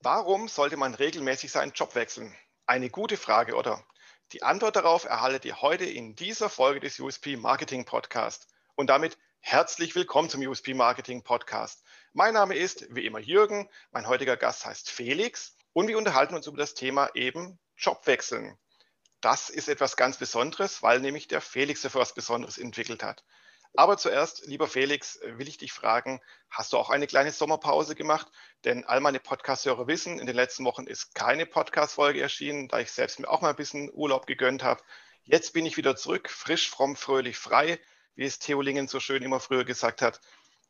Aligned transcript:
Warum 0.00 0.48
sollte 0.48 0.76
man 0.76 0.94
regelmäßig 0.94 1.50
seinen 1.50 1.72
Job 1.72 1.94
wechseln? 1.94 2.34
Eine 2.66 2.90
gute 2.90 3.16
Frage, 3.16 3.56
oder? 3.56 3.84
Die 4.32 4.42
Antwort 4.42 4.76
darauf 4.76 5.04
erhaltet 5.04 5.44
ihr 5.44 5.60
heute 5.60 5.84
in 5.84 6.14
dieser 6.14 6.48
Folge 6.48 6.80
des 6.80 7.00
USP 7.00 7.36
Marketing 7.36 7.84
Podcast. 7.84 8.48
Und 8.74 8.88
damit 8.88 9.18
herzlich 9.40 9.94
willkommen 9.94 10.28
zum 10.28 10.40
USP 10.40 10.74
Marketing 10.74 11.22
Podcast. 11.22 11.84
Mein 12.12 12.34
Name 12.34 12.54
ist 12.54 12.86
wie 12.94 13.06
immer 13.06 13.18
Jürgen, 13.18 13.68
mein 13.92 14.06
heutiger 14.06 14.36
Gast 14.36 14.64
heißt 14.66 14.90
Felix 14.90 15.56
und 15.72 15.88
wir 15.88 15.98
unterhalten 15.98 16.34
uns 16.34 16.46
über 16.46 16.58
das 16.58 16.74
Thema 16.74 17.10
eben 17.14 17.58
Jobwechseln. 17.76 18.58
Das 19.24 19.48
ist 19.48 19.70
etwas 19.70 19.96
ganz 19.96 20.18
Besonderes, 20.18 20.82
weil 20.82 21.00
nämlich 21.00 21.28
der 21.28 21.40
Felix 21.40 21.80
dafür 21.80 22.02
was 22.02 22.12
Besonderes 22.12 22.58
entwickelt 22.58 23.02
hat. 23.02 23.24
Aber 23.74 23.96
zuerst, 23.96 24.46
lieber 24.46 24.68
Felix, 24.68 25.18
will 25.24 25.48
ich 25.48 25.56
dich 25.56 25.72
fragen, 25.72 26.20
hast 26.50 26.74
du 26.74 26.76
auch 26.76 26.90
eine 26.90 27.06
kleine 27.06 27.32
Sommerpause 27.32 27.94
gemacht? 27.94 28.26
Denn 28.64 28.84
all 28.84 29.00
meine 29.00 29.20
Podcast-Hörer 29.20 29.86
wissen, 29.86 30.18
in 30.18 30.26
den 30.26 30.36
letzten 30.36 30.66
Wochen 30.66 30.86
ist 30.86 31.14
keine 31.14 31.46
Podcast-Folge 31.46 32.20
erschienen, 32.20 32.68
da 32.68 32.80
ich 32.80 32.92
selbst 32.92 33.18
mir 33.18 33.30
auch 33.30 33.40
mal 33.40 33.48
ein 33.48 33.56
bisschen 33.56 33.90
Urlaub 33.94 34.26
gegönnt 34.26 34.62
habe. 34.62 34.82
Jetzt 35.22 35.54
bin 35.54 35.64
ich 35.64 35.78
wieder 35.78 35.96
zurück, 35.96 36.28
frisch, 36.28 36.68
fromm, 36.68 36.94
fröhlich, 36.94 37.38
frei, 37.38 37.80
wie 38.16 38.26
es 38.26 38.38
Theo 38.40 38.60
Lingen 38.60 38.88
so 38.88 39.00
schön 39.00 39.22
immer 39.22 39.40
früher 39.40 39.64
gesagt 39.64 40.02
hat. 40.02 40.20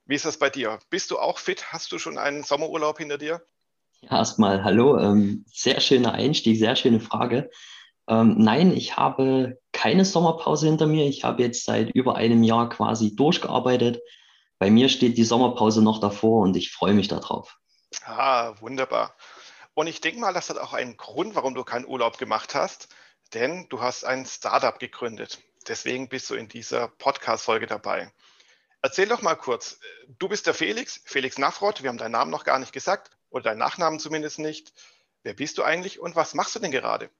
Wie 0.06 0.14
ist 0.14 0.26
das 0.26 0.38
bei 0.38 0.48
dir? 0.48 0.78
Bist 0.90 1.10
du 1.10 1.18
auch 1.18 1.40
fit? 1.40 1.72
Hast 1.72 1.90
du 1.90 1.98
schon 1.98 2.18
einen 2.18 2.44
Sommerurlaub 2.44 2.98
hinter 2.98 3.18
dir? 3.18 3.44
Ja, 4.02 4.18
erstmal 4.18 4.62
hallo. 4.62 4.96
Ähm, 5.00 5.44
sehr 5.52 5.80
schöner 5.80 6.12
Einstieg, 6.12 6.56
sehr 6.56 6.76
schöne 6.76 7.00
Frage. 7.00 7.50
Ähm, 8.08 8.36
nein, 8.38 8.72
ich 8.72 8.96
habe 8.96 9.58
keine 9.72 10.04
Sommerpause 10.04 10.66
hinter 10.66 10.86
mir. 10.86 11.06
Ich 11.06 11.24
habe 11.24 11.42
jetzt 11.42 11.64
seit 11.64 11.90
über 11.90 12.16
einem 12.16 12.42
Jahr 12.42 12.68
quasi 12.68 13.16
durchgearbeitet. 13.16 14.00
Bei 14.58 14.70
mir 14.70 14.88
steht 14.88 15.18
die 15.18 15.24
Sommerpause 15.24 15.82
noch 15.82 16.00
davor 16.00 16.42
und 16.42 16.56
ich 16.56 16.72
freue 16.72 16.94
mich 16.94 17.08
darauf. 17.08 17.58
Ah, 18.04 18.54
wunderbar. 18.60 19.16
Und 19.74 19.86
ich 19.88 20.00
denke 20.00 20.20
mal, 20.20 20.32
das 20.32 20.50
hat 20.50 20.58
auch 20.58 20.72
einen 20.72 20.96
Grund, 20.96 21.34
warum 21.34 21.54
du 21.54 21.64
keinen 21.64 21.86
Urlaub 21.86 22.18
gemacht 22.18 22.54
hast, 22.54 22.88
denn 23.32 23.66
du 23.68 23.80
hast 23.80 24.04
ein 24.04 24.24
Startup 24.24 24.78
gegründet. 24.78 25.42
Deswegen 25.66 26.08
bist 26.08 26.30
du 26.30 26.34
in 26.34 26.48
dieser 26.48 26.88
Podcast-Folge 26.88 27.66
dabei. 27.66 28.12
Erzähl 28.82 29.08
doch 29.08 29.22
mal 29.22 29.34
kurz. 29.34 29.80
Du 30.18 30.28
bist 30.28 30.46
der 30.46 30.54
Felix, 30.54 31.00
Felix 31.06 31.38
Nafrott. 31.38 31.82
Wir 31.82 31.88
haben 31.88 31.98
deinen 31.98 32.12
Namen 32.12 32.30
noch 32.30 32.44
gar 32.44 32.58
nicht 32.58 32.72
gesagt 32.72 33.10
oder 33.30 33.44
deinen 33.44 33.58
Nachnamen 33.58 33.98
zumindest 33.98 34.38
nicht. 34.38 34.72
Wer 35.22 35.32
bist 35.32 35.56
du 35.56 35.62
eigentlich 35.62 35.98
und 35.98 36.14
was 36.16 36.34
machst 36.34 36.54
du 36.54 36.58
denn 36.60 36.70
gerade? 36.70 37.10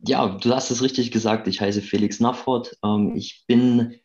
Ja, 0.00 0.28
du 0.28 0.54
hast 0.54 0.70
es 0.70 0.82
richtig 0.82 1.10
gesagt. 1.10 1.48
Ich 1.48 1.60
heiße 1.60 1.82
Felix 1.82 2.20
Naffort. 2.20 2.76
Ähm, 2.84 3.14
ich 3.16 3.44
bin 3.46 3.96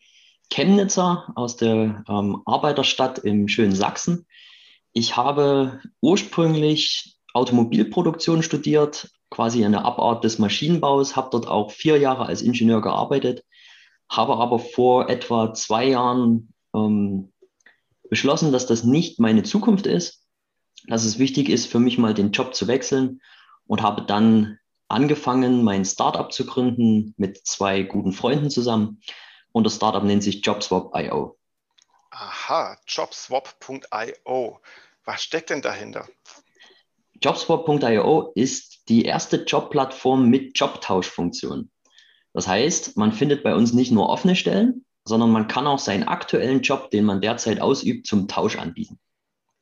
Chemnitzer 0.52 1.32
aus 1.36 1.56
der 1.56 2.04
ähm, 2.08 2.42
Arbeiterstadt 2.46 3.20
im 3.20 3.48
schönen 3.48 3.76
Sachsen. 3.76 4.26
Ich 4.92 5.18
habe 5.18 5.82
ursprünglich 6.02 7.18
Automobilproduktion 7.34 8.44
studiert, 8.44 9.10
quasi 9.32 9.66
eine 9.66 9.84
Abart 9.84 10.24
des 10.24 10.38
Maschinenbaus, 10.38 11.16
habe 11.16 11.30
dort 11.32 11.48
auch 11.48 11.72
vier 11.72 11.98
Jahre 11.98 12.28
als 12.28 12.44
Ingenieur 12.44 12.82
gearbeitet, 12.82 13.44
habe 14.08 14.38
aber 14.38 14.60
vor 14.60 15.10
etwa 15.10 15.54
zwei 15.56 15.88
Jahren 15.90 16.54
ähm, 16.76 17.32
beschlossen, 18.10 18.52
dass 18.52 18.68
das 18.68 18.84
nicht 18.84 19.20
meine 19.20 19.42
Zukunft 19.42 19.88
ist, 19.88 20.24
dass 20.88 21.06
es 21.06 21.18
wichtig 21.18 21.50
ist, 21.50 21.66
für 21.66 21.80
mich 21.80 21.98
mal 21.98 22.14
den 22.14 22.32
Job 22.32 22.54
zu 22.54 22.68
wechseln 22.68 23.22
und 23.66 23.82
habe 23.82 24.04
dann 24.04 24.60
angefangen, 24.94 25.64
mein 25.64 25.84
Startup 25.86 26.32
zu 26.32 26.46
gründen 26.46 27.14
mit 27.18 27.46
zwei 27.46 27.84
guten 27.84 28.14
Freunden 28.14 28.50
zusammen. 28.50 29.02
Und 29.52 29.66
das 29.66 29.76
Startup 29.76 30.04
nennt 30.04 30.24
sich 30.24 30.46
JobSwap.io. 30.46 31.38
Aha, 32.12 32.78
jobswap.io. 32.88 34.60
Was 35.06 35.24
steckt 35.24 35.50
denn 35.50 35.62
dahinter? 35.62 36.08
JobSwap.io 37.22 38.32
ist 38.36 38.90
die 38.90 39.06
erste 39.06 39.44
Jobplattform 39.44 40.30
mit 40.30 40.58
Jobtauschfunktion. 40.58 41.72
Das 42.34 42.48
heißt, 42.48 42.98
man 42.98 43.14
findet 43.14 43.44
bei 43.44 43.56
uns 43.56 43.74
nicht 43.74 43.92
nur 43.92 44.10
offene 44.10 44.36
Stellen, 44.36 44.86
sondern 45.06 45.32
man 45.32 45.48
kann 45.48 45.68
auch 45.68 45.80
seinen 45.80 46.04
aktuellen 46.04 46.62
Job, 46.62 46.90
den 46.92 47.06
man 47.06 47.22
derzeit 47.22 47.62
ausübt, 47.62 48.08
zum 48.08 48.28
Tausch 48.28 48.58
anbieten. 48.58 49.00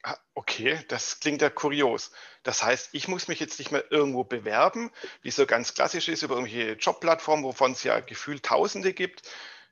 Ah, 0.03 0.17
okay, 0.33 0.79
das 0.87 1.19
klingt 1.19 1.41
ja 1.41 1.49
kurios. 1.49 2.11
Das 2.43 2.63
heißt, 2.63 2.89
ich 2.93 3.07
muss 3.07 3.27
mich 3.27 3.39
jetzt 3.39 3.59
nicht 3.59 3.71
mehr 3.71 3.91
irgendwo 3.91 4.23
bewerben, 4.23 4.91
wie 5.21 5.31
so 5.31 5.45
ganz 5.45 5.73
klassisch 5.73 6.07
ist, 6.07 6.23
über 6.23 6.35
irgendwelche 6.35 6.73
Jobplattformen, 6.73 7.45
wovon 7.45 7.73
es 7.73 7.83
ja 7.83 7.99
gefühlt 7.99 8.43
Tausende 8.43 8.93
gibt, 8.93 9.23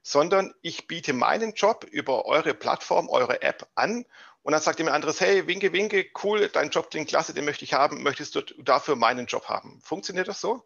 sondern 0.04 0.54
ich 0.62 0.88
biete 0.88 1.14
meinen 1.14 1.54
Job 1.54 1.86
über 1.90 2.26
eure 2.26 2.54
Plattform, 2.54 3.10
eure 3.10 3.42
App 3.42 3.68
an 3.76 4.06
und 4.44 4.54
dann 4.54 4.62
sagt 4.62 4.80
jemand 4.80 4.96
anderes, 4.96 5.20
hey, 5.20 5.48
winke, 5.48 5.74
winke, 5.74 6.06
cool, 6.24 6.50
dein 6.52 6.70
Job 6.70 6.90
klingt 6.90 7.10
klasse, 7.10 7.34
den 7.34 7.46
möchte 7.46 7.66
ich 7.66 7.74
haben, 7.74 8.04
möchtest 8.04 8.36
du 8.36 8.42
dafür 8.64 8.96
meinen 8.96 9.26
Job 9.26 9.46
haben? 9.46 9.80
Funktioniert 9.84 10.28
das 10.28 10.42
so? 10.42 10.64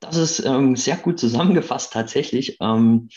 Das 0.00 0.16
ist 0.16 0.40
ähm, 0.40 0.76
sehr 0.76 0.96
gut 0.96 1.18
zusammengefasst 1.18 1.92
tatsächlich. 1.92 2.58
Ähm, 2.60 3.08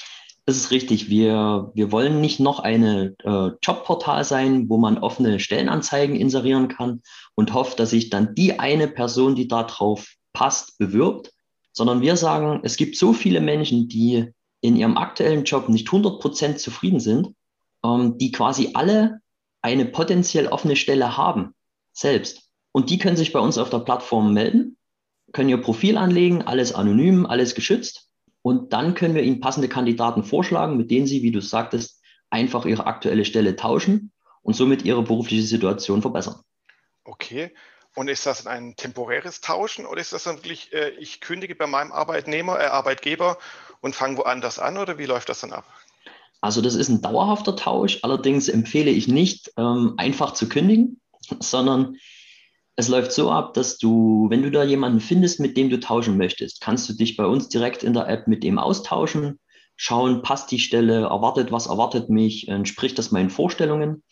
das 0.46 0.58
ist 0.58 0.72
richtig. 0.72 1.10
Wir, 1.10 1.72
wir 1.74 1.92
wollen 1.92 2.22
nicht 2.22 2.40
noch 2.40 2.60
eine 2.60 3.16
äh, 3.24 3.52
Jobportal 3.64 4.24
sein, 4.24 4.70
wo 4.70 4.78
man 4.78 5.00
offene 5.00 5.40
Stellenanzeigen 5.40 6.16
inserieren 6.16 6.68
kann 6.68 7.02
und 7.34 7.54
hofft, 7.54 7.80
dass 7.80 7.90
sich 7.90 8.12
dann 8.12 8.36
die 8.36 8.60
eine 8.60 8.88
Person, 8.88 9.36
die 9.36 9.48
darauf 9.48 10.14
passt, 10.34 10.78
bewirbt, 10.78 11.32
sondern 11.72 12.02
wir 12.02 12.16
sagen, 12.16 12.62
es 12.64 12.78
gibt 12.78 12.96
so 12.96 13.12
viele 13.12 13.42
Menschen, 13.42 13.90
die 13.90 14.32
in 14.62 14.76
ihrem 14.76 14.98
aktuellen 14.98 15.46
Job 15.46 15.68
nicht 15.68 15.88
100% 15.88 16.58
zufrieden 16.58 17.00
sind, 17.00 17.34
ähm, 17.84 18.20
die 18.20 18.32
quasi 18.32 18.72
alle 18.76 19.22
eine 19.64 19.86
potenziell 19.86 20.48
offene 20.48 20.76
Stelle 20.76 21.18
haben, 21.18 21.56
selbst. 21.92 22.50
Und 22.72 22.92
die 22.92 23.00
können 23.00 23.18
sich 23.18 23.34
bei 23.34 23.40
uns 23.40 23.58
auf 23.58 23.72
der 23.72 23.80
Plattform 23.80 24.34
melden, 24.34 24.78
können 25.34 25.50
ihr 25.50 25.62
Profil 25.62 25.98
anlegen, 25.98 26.44
alles 26.44 26.74
anonym, 26.76 27.26
alles 27.26 27.56
geschützt 27.56 28.05
und 28.46 28.74
dann 28.74 28.94
können 28.94 29.16
wir 29.16 29.24
Ihnen 29.24 29.40
passende 29.40 29.68
Kandidaten 29.68 30.24
vorschlagen, 30.24 30.78
mit 30.78 30.92
denen 30.92 31.08
Sie, 31.08 31.24
wie 31.24 31.32
du 31.32 31.42
sagtest, 31.42 32.04
einfach 32.30 32.68
Ihre 32.68 32.86
aktuelle 32.86 33.26
Stelle 33.26 33.56
tauschen 33.56 34.12
und 34.44 34.56
somit 34.56 34.86
Ihre 34.86 35.02
berufliche 35.02 35.42
Situation 35.42 36.04
verbessern. 36.04 36.36
Okay. 37.06 37.56
Und 37.96 38.08
ist 38.08 38.28
das 38.28 38.46
ein 38.46 38.76
temporäres 38.76 39.42
Tauschen 39.42 39.88
oder 39.88 40.00
ist 40.00 40.14
das 40.14 40.26
dann 40.26 40.36
wirklich, 40.36 40.72
äh, 40.74 40.92
ich 41.00 41.22
kündige 41.22 41.56
bei 41.56 41.66
meinem 41.66 41.92
Arbeitnehmer, 41.92 42.60
äh, 42.60 42.66
Arbeitgeber 42.66 43.40
und 43.82 43.96
fange 43.96 44.18
woanders 44.20 44.60
an 44.60 44.78
oder 44.78 45.00
wie 45.00 45.08
läuft 45.08 45.30
das 45.30 45.42
dann 45.42 45.52
ab? 45.52 45.66
Also 46.40 46.62
das 46.62 46.76
ist 46.76 46.90
ein 46.90 47.02
dauerhafter 47.02 47.56
Tausch. 47.56 47.98
Allerdings 48.04 48.48
empfehle 48.48 48.92
ich 48.92 49.08
nicht, 49.08 49.54
ähm, 49.58 49.96
einfach 49.98 50.36
zu 50.36 50.48
kündigen, 50.48 51.02
sondern 51.40 51.98
es 52.75 52.88
läuft 52.90 53.12
so 53.12 53.31
ab, 53.31 53.53
dass 53.53 53.78
du, 53.78 54.28
wenn 54.30 54.41
du 54.41 54.52
da 54.52 54.63
jemanden 54.63 55.00
findest, 55.00 55.40
mit 55.40 55.56
dem 55.56 55.69
du 55.69 55.80
tauschen 55.80 56.18
möchtest, 56.18 56.59
kannst 56.62 56.90
du 56.90 56.94
dich 56.94 57.16
bei 57.16 57.25
uns 57.25 57.47
direkt 57.47 57.84
in 57.84 57.94
der 57.94 58.09
App 58.09 58.28
mit 58.28 58.44
dem 58.44 58.59
austauschen, 58.59 59.40
schauen, 59.78 60.22
passt 60.22 60.52
die 60.52 60.59
Stelle, 60.59 61.03
erwartet, 61.03 61.52
was 61.52 61.68
erwartet 61.68 62.09
mich, 62.09 62.47
entspricht 62.47 62.97
das 62.97 63.12
meinen 63.12 63.30
Vorstellungen. 63.30 64.03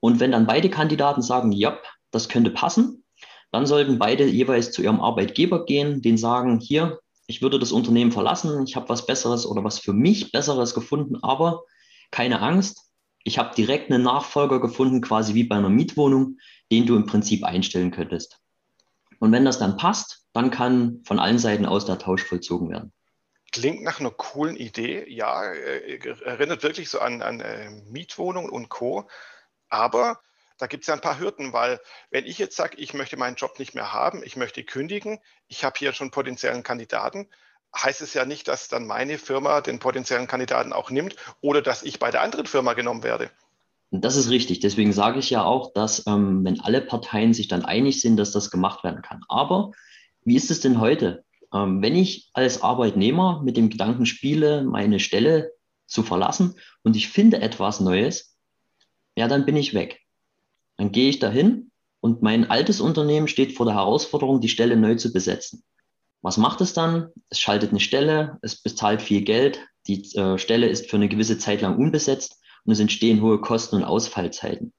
Und 0.00 0.20
wenn 0.20 0.32
dann 0.32 0.46
beide 0.46 0.70
Kandidaten 0.70 1.22
sagen, 1.22 1.50
ja, 1.50 1.78
das 2.10 2.28
könnte 2.28 2.50
passen, 2.50 3.04
dann 3.50 3.66
sollten 3.66 3.98
beide 3.98 4.26
jeweils 4.26 4.70
zu 4.70 4.82
ihrem 4.82 5.00
Arbeitgeber 5.00 5.64
gehen, 5.64 6.02
den 6.02 6.16
sagen, 6.16 6.60
hier, 6.60 7.00
ich 7.26 7.42
würde 7.42 7.58
das 7.58 7.72
Unternehmen 7.72 8.12
verlassen, 8.12 8.64
ich 8.66 8.76
habe 8.76 8.88
was 8.88 9.06
Besseres 9.06 9.46
oder 9.46 9.64
was 9.64 9.78
für 9.78 9.92
mich 9.92 10.30
Besseres 10.30 10.74
gefunden, 10.74 11.16
aber 11.22 11.62
keine 12.10 12.40
Angst, 12.40 12.90
ich 13.24 13.38
habe 13.38 13.54
direkt 13.54 13.90
einen 13.90 14.02
Nachfolger 14.02 14.60
gefunden, 14.60 15.00
quasi 15.00 15.34
wie 15.34 15.44
bei 15.44 15.56
einer 15.56 15.70
Mietwohnung 15.70 16.36
den 16.74 16.86
du 16.86 16.96
im 16.96 17.06
Prinzip 17.06 17.44
einstellen 17.44 17.92
könntest. 17.92 18.40
Und 19.20 19.30
wenn 19.30 19.44
das 19.44 19.60
dann 19.60 19.76
passt, 19.76 20.26
dann 20.32 20.50
kann 20.50 21.02
von 21.04 21.20
allen 21.20 21.38
Seiten 21.38 21.66
aus 21.66 21.86
der 21.86 22.00
Tausch 22.00 22.24
vollzogen 22.24 22.68
werden. 22.68 22.92
Klingt 23.52 23.84
nach 23.84 24.00
einer 24.00 24.10
coolen 24.10 24.56
Idee, 24.56 25.08
ja, 25.08 25.52
äh, 25.52 25.98
erinnert 26.24 26.64
wirklich 26.64 26.90
so 26.90 26.98
an, 26.98 27.22
an 27.22 27.38
äh, 27.38 27.70
Mietwohnungen 27.86 28.50
und 28.50 28.70
Co. 28.70 29.08
Aber 29.68 30.20
da 30.58 30.66
gibt 30.66 30.82
es 30.82 30.88
ja 30.88 30.94
ein 30.94 31.00
paar 31.00 31.20
Hürden, 31.20 31.52
weil 31.52 31.78
wenn 32.10 32.26
ich 32.26 32.38
jetzt 32.38 32.56
sage, 32.56 32.76
ich 32.76 32.92
möchte 32.92 33.16
meinen 33.16 33.36
Job 33.36 33.60
nicht 33.60 33.76
mehr 33.76 33.92
haben, 33.92 34.24
ich 34.24 34.34
möchte 34.34 34.64
kündigen, 34.64 35.20
ich 35.46 35.64
habe 35.64 35.78
hier 35.78 35.92
schon 35.92 36.10
potenziellen 36.10 36.64
Kandidaten, 36.64 37.28
heißt 37.76 38.00
es 38.00 38.14
ja 38.14 38.24
nicht, 38.24 38.48
dass 38.48 38.66
dann 38.66 38.84
meine 38.84 39.18
Firma 39.18 39.60
den 39.60 39.78
potenziellen 39.78 40.26
Kandidaten 40.26 40.72
auch 40.72 40.90
nimmt 40.90 41.14
oder 41.40 41.62
dass 41.62 41.84
ich 41.84 42.00
bei 42.00 42.10
der 42.10 42.22
anderen 42.22 42.46
Firma 42.46 42.72
genommen 42.72 43.04
werde. 43.04 43.30
Das 44.00 44.16
ist 44.16 44.30
richtig. 44.30 44.60
Deswegen 44.60 44.92
sage 44.92 45.18
ich 45.18 45.30
ja 45.30 45.44
auch, 45.44 45.72
dass 45.72 46.06
ähm, 46.06 46.44
wenn 46.44 46.60
alle 46.60 46.80
Parteien 46.80 47.32
sich 47.32 47.48
dann 47.48 47.64
einig 47.64 48.00
sind, 48.00 48.16
dass 48.16 48.32
das 48.32 48.50
gemacht 48.50 48.82
werden 48.82 49.02
kann. 49.02 49.20
Aber 49.28 49.72
wie 50.24 50.36
ist 50.36 50.50
es 50.50 50.60
denn 50.60 50.80
heute? 50.80 51.24
Ähm, 51.52 51.80
wenn 51.82 51.94
ich 51.94 52.30
als 52.32 52.62
Arbeitnehmer 52.62 53.42
mit 53.44 53.56
dem 53.56 53.70
Gedanken 53.70 54.06
spiele, 54.06 54.64
meine 54.64 54.98
Stelle 54.98 55.52
zu 55.86 56.02
verlassen 56.02 56.56
und 56.82 56.96
ich 56.96 57.08
finde 57.08 57.40
etwas 57.40 57.80
Neues, 57.80 58.36
ja, 59.16 59.28
dann 59.28 59.46
bin 59.46 59.56
ich 59.56 59.74
weg. 59.74 60.00
Dann 60.76 60.90
gehe 60.90 61.08
ich 61.08 61.20
dahin 61.20 61.70
und 62.00 62.22
mein 62.22 62.50
altes 62.50 62.80
Unternehmen 62.80 63.28
steht 63.28 63.52
vor 63.52 63.66
der 63.66 63.76
Herausforderung, 63.76 64.40
die 64.40 64.48
Stelle 64.48 64.76
neu 64.76 64.96
zu 64.96 65.12
besetzen. 65.12 65.62
Was 66.20 66.36
macht 66.36 66.60
es 66.62 66.72
dann? 66.72 67.10
Es 67.28 67.38
schaltet 67.38 67.70
eine 67.70 67.80
Stelle, 67.80 68.38
es 68.42 68.60
bezahlt 68.60 69.02
viel 69.02 69.22
Geld, 69.22 69.60
die 69.86 70.02
äh, 70.16 70.38
Stelle 70.38 70.66
ist 70.66 70.90
für 70.90 70.96
eine 70.96 71.08
gewisse 71.08 71.38
Zeit 71.38 71.60
lang 71.60 71.76
unbesetzt 71.76 72.40
und 72.64 72.72
es 72.72 72.80
entstehen 72.80 73.20
hohe 73.20 73.40
Kosten 73.40 73.76
und 73.76 73.84
Ausfallzeiten. 73.84 74.72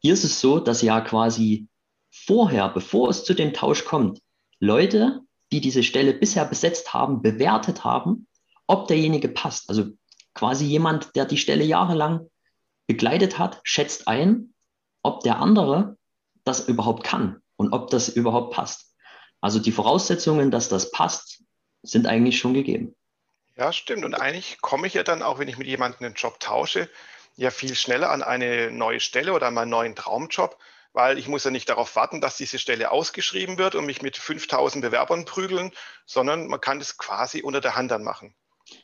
Hier 0.00 0.14
ist 0.14 0.24
es 0.24 0.40
so, 0.40 0.58
dass 0.58 0.82
ja 0.82 1.00
quasi 1.00 1.68
vorher, 2.10 2.68
bevor 2.68 3.08
es 3.08 3.24
zu 3.24 3.34
dem 3.34 3.52
Tausch 3.52 3.84
kommt, 3.84 4.20
Leute, 4.58 5.20
die 5.50 5.60
diese 5.60 5.82
Stelle 5.82 6.14
bisher 6.14 6.44
besetzt 6.44 6.94
haben, 6.94 7.22
bewertet 7.22 7.84
haben, 7.84 8.26
ob 8.66 8.88
derjenige 8.88 9.28
passt. 9.28 9.68
Also 9.68 9.90
quasi 10.34 10.64
jemand, 10.64 11.14
der 11.16 11.24
die 11.24 11.36
Stelle 11.36 11.64
jahrelang 11.64 12.28
begleitet 12.86 13.38
hat, 13.38 13.60
schätzt 13.64 14.08
ein, 14.08 14.54
ob 15.02 15.20
der 15.20 15.38
andere 15.38 15.96
das 16.44 16.68
überhaupt 16.68 17.04
kann 17.04 17.40
und 17.56 17.72
ob 17.72 17.90
das 17.90 18.08
überhaupt 18.08 18.54
passt. 18.54 18.94
Also 19.40 19.58
die 19.58 19.72
Voraussetzungen, 19.72 20.50
dass 20.50 20.68
das 20.68 20.90
passt, 20.90 21.42
sind 21.82 22.06
eigentlich 22.06 22.38
schon 22.38 22.54
gegeben. 22.54 22.94
Ja, 23.56 23.72
stimmt. 23.72 24.04
Und 24.04 24.14
eigentlich 24.14 24.60
komme 24.60 24.86
ich 24.86 24.94
ja 24.94 25.02
dann 25.02 25.22
auch, 25.22 25.38
wenn 25.38 25.48
ich 25.48 25.58
mit 25.58 25.66
jemandem 25.66 26.06
einen 26.06 26.14
Job 26.14 26.40
tausche, 26.40 26.88
ja 27.36 27.50
viel 27.50 27.74
schneller 27.74 28.10
an 28.10 28.22
eine 28.22 28.70
neue 28.70 29.00
Stelle 29.00 29.32
oder 29.32 29.48
an 29.48 29.54
meinen 29.54 29.70
neuen 29.70 29.94
Traumjob, 29.94 30.56
weil 30.92 31.18
ich 31.18 31.28
muss 31.28 31.44
ja 31.44 31.50
nicht 31.50 31.68
darauf 31.68 31.96
warten, 31.96 32.20
dass 32.20 32.36
diese 32.36 32.58
Stelle 32.58 32.90
ausgeschrieben 32.90 33.58
wird 33.58 33.74
und 33.74 33.86
mich 33.86 34.02
mit 34.02 34.16
5000 34.16 34.82
Bewerbern 34.82 35.24
prügeln, 35.24 35.72
sondern 36.06 36.48
man 36.48 36.60
kann 36.60 36.78
das 36.78 36.98
quasi 36.98 37.42
unter 37.42 37.60
der 37.60 37.76
Hand 37.76 37.90
dann 37.90 38.04
machen. 38.04 38.34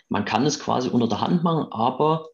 Man 0.09 0.25
kann 0.25 0.47
es 0.47 0.61
quasi 0.61 0.89
unter 0.89 1.09
der 1.09 1.21
Hand 1.21 1.45
machen, 1.45 1.71
aber 1.71 2.29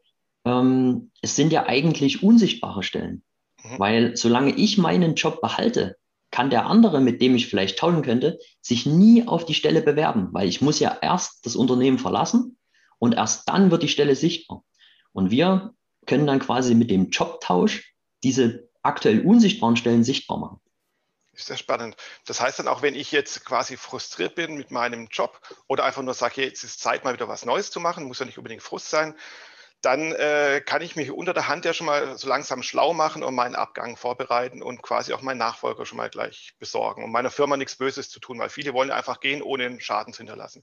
ähm, 0.44 1.10
es 1.22 1.36
sind 1.36 1.52
ja 1.52 1.66
eigentlich 1.66 2.22
unsichtbare 2.22 2.82
Stellen. 2.82 3.24
Mhm. 3.62 3.78
Weil 3.78 4.16
solange 4.16 4.54
ich 4.54 4.78
meinen 4.78 5.14
Job 5.14 5.40
behalte, 5.40 5.96
kann 6.30 6.50
der 6.50 6.66
andere, 6.66 7.00
mit 7.00 7.22
dem 7.22 7.36
ich 7.36 7.46
vielleicht 7.46 7.78
tauschen 7.78 8.02
könnte, 8.02 8.38
sich 8.60 8.86
nie 8.86 9.26
auf 9.26 9.44
die 9.44 9.54
Stelle 9.54 9.82
bewerben, 9.82 10.28
weil 10.32 10.48
ich 10.48 10.60
muss 10.60 10.80
ja 10.80 10.96
erst 11.00 11.46
das 11.46 11.54
Unternehmen 11.54 11.98
verlassen 11.98 12.58
und 12.98 13.14
erst 13.14 13.48
dann 13.48 13.70
wird 13.70 13.84
die 13.84 13.88
Stelle 13.88 14.16
sichtbar. 14.16 14.64
Und 15.12 15.30
wir 15.30 15.74
können 16.06 16.26
dann 16.26 16.40
quasi 16.40 16.74
mit 16.74 16.90
dem 16.90 17.10
Jobtausch 17.10 17.94
diese 18.22 18.68
aktuell 18.82 19.20
unsichtbaren 19.20 19.76
Stellen 19.76 20.04
sichtbar 20.04 20.38
machen. 20.38 20.60
Ist 21.32 21.46
sehr 21.46 21.56
spannend. 21.56 21.96
Das 22.26 22.40
heißt 22.40 22.60
dann 22.60 22.68
auch, 22.68 22.82
wenn 22.82 22.94
ich 22.94 23.10
jetzt 23.10 23.44
quasi 23.44 23.76
frustriert 23.76 24.36
bin 24.36 24.56
mit 24.56 24.70
meinem 24.70 25.08
Job 25.10 25.40
oder 25.66 25.84
einfach 25.84 26.02
nur 26.02 26.14
sage, 26.14 26.42
jetzt 26.42 26.62
ist 26.62 26.80
Zeit, 26.80 27.04
mal 27.04 27.14
wieder 27.14 27.28
was 27.28 27.44
Neues 27.44 27.70
zu 27.70 27.80
machen, 27.80 28.04
muss 28.04 28.20
ja 28.20 28.26
nicht 28.26 28.38
unbedingt 28.38 28.62
Frust 28.62 28.88
sein, 28.88 29.16
dann 29.84 30.12
äh, 30.12 30.62
kann 30.64 30.80
ich 30.80 30.96
mich 30.96 31.10
unter 31.10 31.34
der 31.34 31.48
Hand 31.48 31.64
ja 31.64 31.74
schon 31.74 31.86
mal 31.86 32.16
so 32.16 32.28
langsam 32.28 32.62
schlau 32.62 32.94
machen 32.94 33.22
und 33.22 33.34
meinen 33.34 33.54
Abgang 33.54 33.96
vorbereiten 33.96 34.62
und 34.62 34.80
quasi 34.82 35.12
auch 35.12 35.22
meinen 35.22 35.38
Nachfolger 35.38 35.84
schon 35.84 35.98
mal 35.98 36.08
gleich 36.08 36.54
besorgen, 36.58 37.04
um 37.04 37.12
meiner 37.12 37.30
Firma 37.30 37.56
nichts 37.56 37.76
Böses 37.76 38.08
zu 38.08 38.20
tun, 38.20 38.38
weil 38.38 38.48
viele 38.48 38.72
wollen 38.72 38.90
einfach 38.90 39.20
gehen, 39.20 39.42
ohne 39.42 39.80
Schaden 39.80 40.12
zu 40.12 40.18
hinterlassen. 40.18 40.62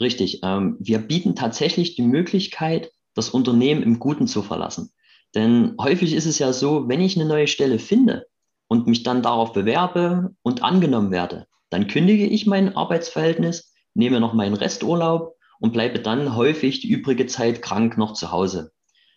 Richtig. 0.00 0.40
Ähm, 0.42 0.76
wir 0.80 0.98
bieten 0.98 1.36
tatsächlich 1.36 1.94
die 1.94 2.02
Möglichkeit, 2.02 2.92
das 3.14 3.30
Unternehmen 3.30 3.82
im 3.82 3.98
Guten 3.98 4.26
zu 4.26 4.42
verlassen. 4.42 4.92
Denn 5.34 5.76
häufig 5.80 6.14
ist 6.14 6.26
es 6.26 6.38
ja 6.38 6.52
so, 6.52 6.88
wenn 6.88 7.00
ich 7.00 7.16
eine 7.16 7.28
neue 7.28 7.46
Stelle 7.46 7.78
finde 7.78 8.26
und 8.68 8.86
mich 8.86 9.02
dann 9.02 9.22
darauf 9.22 9.52
bewerbe 9.52 10.34
und 10.42 10.62
angenommen 10.62 11.10
werde, 11.10 11.46
dann 11.70 11.86
kündige 11.86 12.26
ich 12.26 12.46
mein 12.46 12.76
Arbeitsverhältnis, 12.76 13.72
nehme 13.94 14.20
noch 14.20 14.34
meinen 14.34 14.54
Resturlaub 14.54 15.36
und 15.60 15.72
bleibe 15.72 16.00
dann 16.00 16.36
häufig 16.36 16.80
die 16.80 16.88
übrige 16.88 17.26
Zeit 17.26 17.62
krank 17.62 17.96
noch 17.96 18.12
zu 18.14 18.32
Hause. 18.32 18.72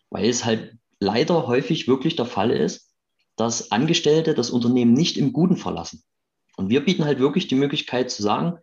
Weil 0.10 0.30
es 0.30 0.46
halt 0.46 0.78
leider 1.00 1.48
häufig 1.48 1.88
wirklich 1.88 2.16
der 2.16 2.26
Fall 2.26 2.52
ist, 2.52 2.94
dass 3.36 3.72
Angestellte 3.72 4.36
das 4.36 4.52
Unternehmen 4.52 4.94
nicht 4.94 5.18
im 5.18 5.34
Guten 5.34 5.58
verlassen. 5.58 6.04
Und 6.56 6.70
wir 6.70 6.86
bieten 6.86 7.06
halt 7.06 7.20
wirklich 7.20 7.48
die 7.48 7.56
Möglichkeit 7.56 8.12
zu 8.12 8.22
sagen, 8.22 8.60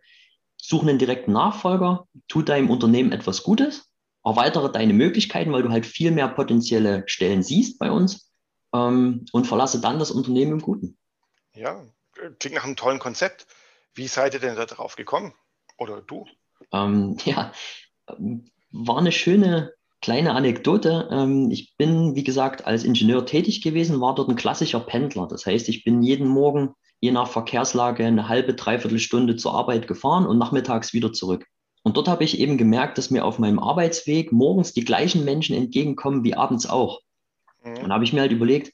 suche 0.57 0.87
einen 0.87 0.99
direkten 0.99 1.33
Nachfolger, 1.33 2.07
tu 2.27 2.41
deinem 2.41 2.69
Unternehmen 2.69 3.11
etwas 3.11 3.43
Gutes, 3.43 3.90
erweitere 4.23 4.71
deine 4.71 4.93
Möglichkeiten, 4.93 5.51
weil 5.51 5.63
du 5.63 5.69
halt 5.69 5.85
viel 5.85 6.11
mehr 6.11 6.27
potenzielle 6.27 7.03
Stellen 7.07 7.43
siehst 7.43 7.79
bei 7.79 7.91
uns 7.91 8.31
ähm, 8.73 9.25
und 9.31 9.47
verlasse 9.47 9.81
dann 9.81 9.99
das 9.99 10.11
Unternehmen 10.11 10.53
im 10.53 10.61
Guten. 10.61 10.97
Ja, 11.55 11.83
klingt 12.39 12.55
nach 12.55 12.63
einem 12.63 12.75
tollen 12.75 12.99
Konzept. 12.99 13.47
Wie 13.93 14.07
seid 14.07 14.33
ihr 14.33 14.39
denn 14.39 14.55
da 14.55 14.65
drauf 14.65 14.95
gekommen? 14.95 15.33
Oder 15.77 16.01
du? 16.01 16.25
Ähm, 16.71 17.17
ja, 17.25 17.51
war 18.71 18.97
eine 18.97 19.11
schöne 19.11 19.73
kleine 20.01 20.33
Anekdote. 20.33 21.09
Ähm, 21.11 21.51
ich 21.51 21.75
bin, 21.77 22.15
wie 22.15 22.23
gesagt, 22.23 22.65
als 22.65 22.83
Ingenieur 22.83 23.25
tätig 23.25 23.61
gewesen, 23.61 24.01
war 24.01 24.15
dort 24.15 24.29
ein 24.29 24.35
klassischer 24.35 24.79
Pendler. 24.79 25.27
Das 25.27 25.45
heißt, 25.45 25.69
ich 25.69 25.83
bin 25.83 26.01
jeden 26.01 26.27
Morgen, 26.27 26.73
je 26.99 27.11
nach 27.11 27.27
Verkehrslage, 27.27 28.05
eine 28.05 28.27
halbe, 28.27 28.53
dreiviertel 28.53 28.99
Stunde 28.99 29.35
zur 29.35 29.53
Arbeit 29.53 29.87
gefahren 29.87 30.25
und 30.25 30.37
nachmittags 30.37 30.93
wieder 30.93 31.13
zurück. 31.13 31.45
Und 31.83 31.97
dort 31.97 32.07
habe 32.07 32.23
ich 32.23 32.39
eben 32.39 32.57
gemerkt, 32.57 32.97
dass 32.97 33.09
mir 33.09 33.25
auf 33.25 33.39
meinem 33.39 33.59
Arbeitsweg 33.59 34.31
morgens 34.31 34.73
die 34.73 34.85
gleichen 34.85 35.25
Menschen 35.25 35.55
entgegenkommen 35.55 36.23
wie 36.23 36.35
abends 36.35 36.67
auch. 36.67 37.01
Mhm. 37.63 37.77
Und 37.77 37.89
da 37.89 37.95
habe 37.95 38.03
ich 38.03 38.13
mir 38.13 38.21
halt 38.21 38.31
überlegt, 38.31 38.73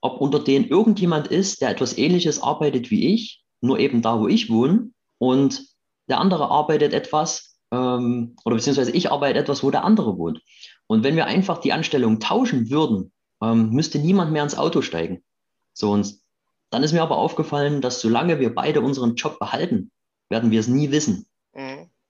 ob 0.00 0.20
unter 0.20 0.38
denen 0.38 0.66
irgendjemand 0.66 1.28
ist, 1.28 1.60
der 1.60 1.70
etwas 1.70 1.96
Ähnliches 1.98 2.42
arbeitet 2.42 2.90
wie 2.90 3.14
ich, 3.14 3.42
nur 3.60 3.78
eben 3.78 4.02
da, 4.02 4.20
wo 4.20 4.28
ich 4.28 4.50
wohne. 4.50 4.90
Und 5.18 5.64
der 6.08 6.20
andere 6.20 6.50
arbeitet 6.50 6.92
etwas, 6.92 7.58
ähm, 7.72 8.36
oder 8.44 8.56
beziehungsweise 8.56 8.92
ich 8.92 9.10
arbeite 9.10 9.38
etwas, 9.38 9.62
wo 9.62 9.70
der 9.70 9.84
andere 9.84 10.16
wohnt. 10.16 10.40
Und 10.86 11.04
wenn 11.04 11.16
wir 11.16 11.26
einfach 11.26 11.58
die 11.58 11.72
Anstellung 11.72 12.20
tauschen 12.20 12.70
würden, 12.70 13.12
ähm, 13.42 13.70
müsste 13.70 13.98
niemand 13.98 14.32
mehr 14.32 14.42
ins 14.42 14.56
Auto 14.56 14.82
steigen. 14.82 15.22
So, 15.74 15.92
und 15.92 16.18
dann 16.70 16.82
ist 16.82 16.92
mir 16.92 17.02
aber 17.02 17.16
aufgefallen, 17.16 17.80
dass 17.80 18.00
solange 18.00 18.40
wir 18.40 18.54
beide 18.54 18.80
unseren 18.80 19.14
Job 19.14 19.38
behalten, 19.38 19.90
werden 20.28 20.50
wir 20.50 20.60
es 20.60 20.68
nie 20.68 20.90
wissen. 20.90 21.26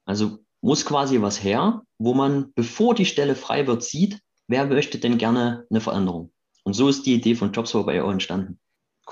Also 0.09 0.39
muss 0.63 0.87
quasi 0.87 1.21
was 1.21 1.43
her, 1.43 1.83
wo 1.99 2.15
man, 2.15 2.53
bevor 2.55 2.95
die 2.95 3.05
Stelle 3.05 3.35
frei 3.37 3.67
wird, 3.67 3.85
sieht, 3.85 4.19
wer 4.49 4.67
möchte 4.67 4.99
denn 4.99 5.19
gerne 5.19 5.67
eine 5.71 5.83
Veränderung. 5.83 6.33
Und 6.65 6.73
so 6.73 6.89
ist 6.89 7.05
die 7.05 7.15
Idee 7.15 7.35
von 7.35 7.53
Jobs 7.53 7.73
bei 7.73 8.03
auch 8.03 8.11
entstanden. 8.11 8.59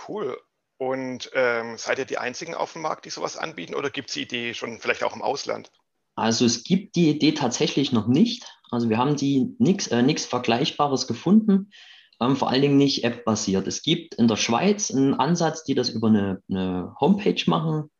Cool. 0.09 0.39
Und 0.79 1.31
ähm, 1.35 1.77
seid 1.77 1.99
ihr 1.99 2.07
die 2.07 2.19
Einzigen 2.19 2.55
auf 2.55 2.73
dem 2.73 2.83
Markt, 2.83 3.05
die 3.05 3.11
sowas 3.11 3.37
anbieten 3.37 3.75
oder 3.75 3.91
gibt 3.91 4.09
es 4.09 4.15
die 4.15 4.23
Idee 4.23 4.55
schon 4.55 4.81
vielleicht 4.81 5.05
auch 5.05 5.15
im 5.15 5.23
Ausland? 5.23 5.71
Also 6.15 6.47
es 6.47 6.65
gibt 6.65 6.97
die 6.97 7.11
Idee 7.11 7.33
tatsächlich 7.33 7.93
noch 7.93 8.07
nicht. 8.07 8.47
Also 8.71 8.89
wir 8.89 8.97
haben 8.97 9.17
die 9.17 9.55
nichts 9.59 9.89
äh, 9.89 10.17
Vergleichbares 10.17 11.07
gefunden, 11.07 11.71
ähm, 12.21 12.37
vor 12.37 12.49
allen 12.49 12.63
Dingen 12.63 12.79
nicht 12.79 13.05
App-basiert. 13.05 13.67
Es 13.67 13.83
gibt 13.83 14.15
in 14.15 14.29
der 14.29 14.37
Schweiz 14.37 14.91
einen 14.91 15.15
Ansatz, 15.15 15.63
die 15.65 15.75
das 15.75 15.91
über 15.91 16.09
eine, 16.09 16.43
eine 16.51 16.95
Homepage 17.01 17.43
machen, 17.47 17.91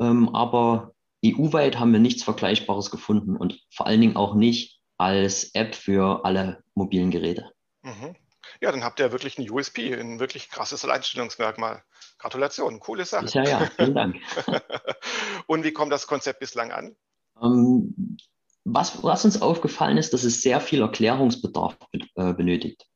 ähm, 0.00 0.34
aber 0.34 0.93
EU-weit 1.24 1.78
haben 1.78 1.92
wir 1.92 2.00
nichts 2.00 2.22
Vergleichbares 2.22 2.90
gefunden 2.90 3.36
und 3.36 3.60
vor 3.72 3.86
allen 3.86 4.00
Dingen 4.00 4.16
auch 4.16 4.34
nicht 4.34 4.80
als 4.98 5.54
App 5.54 5.74
für 5.74 6.24
alle 6.24 6.62
mobilen 6.74 7.10
Geräte. 7.10 7.50
Mhm. 7.82 8.16
Ja, 8.60 8.70
dann 8.70 8.84
habt 8.84 9.00
ihr 9.00 9.12
wirklich 9.12 9.38
ein 9.38 9.50
USP, 9.50 9.94
ein 9.94 10.20
wirklich 10.20 10.48
krasses 10.48 10.84
Alleinstellungsmerkmal. 10.84 11.82
Gratulation, 12.18 12.80
coole 12.80 13.04
Sache. 13.04 13.26
Ja, 13.26 13.44
ja, 13.44 13.70
vielen 13.76 13.94
Dank. 13.94 14.16
Und 15.46 15.64
wie 15.64 15.72
kommt 15.72 15.92
das 15.92 16.06
Konzept 16.06 16.40
bislang 16.40 16.72
an? 16.72 16.94
Ähm, 17.42 18.16
was, 18.64 19.02
was, 19.02 19.24
uns 19.24 19.42
aufgefallen 19.42 19.98
ist, 19.98 20.12
dass 20.12 20.24
es 20.24 20.40
sehr 20.40 20.60
viel 20.60 20.80
Erklärungsbedarf 20.80 21.76
äh, 21.92 22.32
benötigt. 22.32 22.86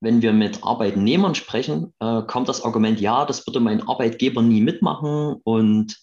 Wenn 0.00 0.22
wir 0.22 0.32
mit 0.32 0.62
Arbeitnehmern 0.62 1.34
sprechen, 1.34 1.92
äh, 2.00 2.22
kommt 2.22 2.48
das 2.48 2.62
Argument, 2.62 3.00
ja, 3.00 3.26
das 3.26 3.46
würde 3.46 3.60
mein 3.60 3.86
Arbeitgeber 3.86 4.42
nie 4.42 4.60
mitmachen 4.60 5.40
und 5.42 5.96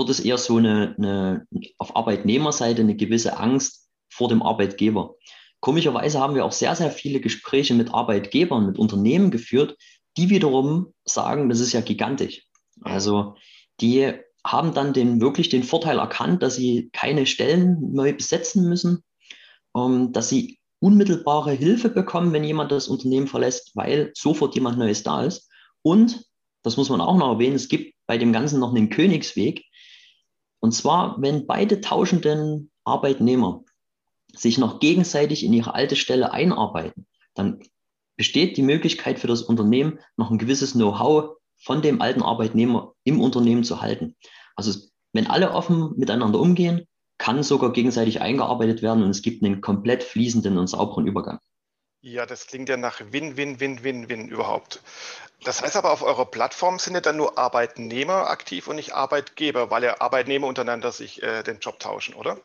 dort 0.00 0.10
ist 0.10 0.20
eher 0.20 0.38
so 0.38 0.56
eine, 0.56 0.94
eine 0.96 1.46
auf 1.76 1.94
Arbeitnehmerseite 1.94 2.80
eine 2.80 2.96
gewisse 2.96 3.36
Angst 3.36 3.88
vor 4.08 4.28
dem 4.28 4.42
Arbeitgeber. 4.42 5.16
Komischerweise 5.60 6.18
haben 6.20 6.34
wir 6.34 6.46
auch 6.46 6.52
sehr, 6.52 6.74
sehr 6.74 6.90
viele 6.90 7.20
Gespräche 7.20 7.74
mit 7.74 7.92
Arbeitgebern, 7.92 8.66
mit 8.66 8.78
Unternehmen 8.78 9.30
geführt, 9.30 9.76
die 10.16 10.30
wiederum 10.30 10.94
sagen, 11.04 11.50
das 11.50 11.60
ist 11.60 11.72
ja 11.72 11.82
gigantisch. 11.82 12.46
Also 12.80 13.34
die 13.80 14.14
haben 14.42 14.72
dann 14.72 14.94
den, 14.94 15.20
wirklich 15.20 15.50
den 15.50 15.62
Vorteil 15.62 15.98
erkannt, 15.98 16.42
dass 16.42 16.56
sie 16.56 16.88
keine 16.94 17.26
Stellen 17.26 17.92
neu 17.92 18.14
besetzen 18.14 18.66
müssen, 18.68 19.04
ähm, 19.76 20.12
dass 20.12 20.30
sie 20.30 20.58
unmittelbare 20.80 21.52
Hilfe 21.52 21.90
bekommen, 21.90 22.32
wenn 22.32 22.42
jemand 22.42 22.72
das 22.72 22.88
Unternehmen 22.88 23.26
verlässt, 23.26 23.72
weil 23.74 24.12
sofort 24.14 24.54
jemand 24.54 24.78
Neues 24.78 25.02
da 25.02 25.24
ist. 25.24 25.50
Und, 25.82 26.24
das 26.62 26.78
muss 26.78 26.88
man 26.88 27.02
auch 27.02 27.18
noch 27.18 27.32
erwähnen, 27.32 27.56
es 27.56 27.68
gibt 27.68 27.94
bei 28.06 28.16
dem 28.16 28.32
Ganzen 28.32 28.60
noch 28.60 28.74
einen 28.74 28.88
Königsweg. 28.88 29.64
Und 30.60 30.72
zwar, 30.72 31.20
wenn 31.20 31.46
beide 31.46 31.80
tauschenden 31.80 32.70
Arbeitnehmer 32.84 33.64
sich 34.34 34.58
noch 34.58 34.78
gegenseitig 34.78 35.44
in 35.44 35.52
ihre 35.52 35.74
alte 35.74 35.96
Stelle 35.96 36.32
einarbeiten, 36.32 37.06
dann 37.34 37.60
besteht 38.16 38.56
die 38.56 38.62
Möglichkeit 38.62 39.18
für 39.18 39.26
das 39.26 39.42
Unternehmen, 39.42 39.98
noch 40.16 40.30
ein 40.30 40.38
gewisses 40.38 40.72
Know-how 40.72 41.36
von 41.56 41.82
dem 41.82 42.00
alten 42.00 42.22
Arbeitnehmer 42.22 42.92
im 43.04 43.20
Unternehmen 43.20 43.64
zu 43.64 43.80
halten. 43.80 44.14
Also 44.54 44.78
wenn 45.12 45.26
alle 45.26 45.52
offen 45.52 45.94
miteinander 45.96 46.38
umgehen, 46.38 46.86
kann 47.18 47.42
sogar 47.42 47.72
gegenseitig 47.72 48.20
eingearbeitet 48.20 48.82
werden 48.82 49.02
und 49.02 49.10
es 49.10 49.22
gibt 49.22 49.42
einen 49.42 49.60
komplett 49.60 50.02
fließenden 50.02 50.56
und 50.58 50.68
sauberen 50.68 51.06
Übergang. 51.06 51.38
Ja, 52.02 52.24
das 52.24 52.46
klingt 52.46 52.70
ja 52.70 52.78
nach 52.78 53.00
Win, 53.10 53.36
Win, 53.36 53.60
Win, 53.60 53.84
Win, 53.84 54.08
Win 54.08 54.28
überhaupt. 54.28 54.80
Das 55.44 55.60
heißt 55.60 55.76
aber, 55.76 55.92
auf 55.92 56.02
eurer 56.02 56.24
Plattform 56.24 56.78
sind 56.78 56.94
ja 56.94 57.02
dann 57.02 57.18
nur 57.18 57.36
Arbeitnehmer 57.36 58.30
aktiv 58.30 58.68
und 58.68 58.76
nicht 58.76 58.94
Arbeitgeber, 58.94 59.70
weil 59.70 59.84
ja 59.84 60.00
Arbeitnehmer 60.00 60.46
untereinander 60.46 60.92
sich 60.92 61.22
äh, 61.22 61.42
den 61.42 61.58
Job 61.60 61.78
tauschen, 61.78 62.14
oder? 62.14 62.38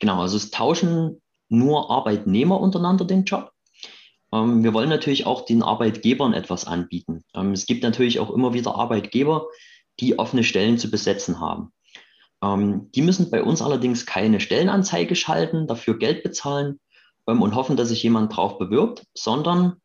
Genau, 0.00 0.20
also 0.20 0.36
es 0.36 0.50
tauschen 0.50 1.22
nur 1.48 1.90
Arbeitnehmer 1.90 2.60
untereinander 2.60 3.04
den 3.04 3.24
Job. 3.24 3.52
Ähm, 4.32 4.64
wir 4.64 4.74
wollen 4.74 4.88
natürlich 4.88 5.26
auch 5.26 5.44
den 5.44 5.62
Arbeitgebern 5.62 6.32
etwas 6.32 6.66
anbieten. 6.66 7.24
Ähm, 7.34 7.52
es 7.52 7.66
gibt 7.66 7.84
natürlich 7.84 8.18
auch 8.18 8.30
immer 8.30 8.52
wieder 8.52 8.74
Arbeitgeber, 8.74 9.46
die 10.00 10.18
offene 10.18 10.42
Stellen 10.42 10.78
zu 10.78 10.90
besetzen 10.90 11.38
haben. 11.38 11.72
Ähm, 12.42 12.90
die 12.92 13.02
müssen 13.02 13.30
bei 13.30 13.44
uns 13.44 13.62
allerdings 13.62 14.06
keine 14.06 14.40
Stellenanzeige 14.40 15.14
schalten, 15.14 15.68
dafür 15.68 15.98
Geld 15.98 16.24
bezahlen 16.24 16.80
ähm, 17.26 17.42
und 17.42 17.54
hoffen, 17.54 17.76
dass 17.76 17.88
sich 17.88 18.02
jemand 18.02 18.36
drauf 18.36 18.58
bewirbt, 18.58 19.04
sondern 19.14 19.76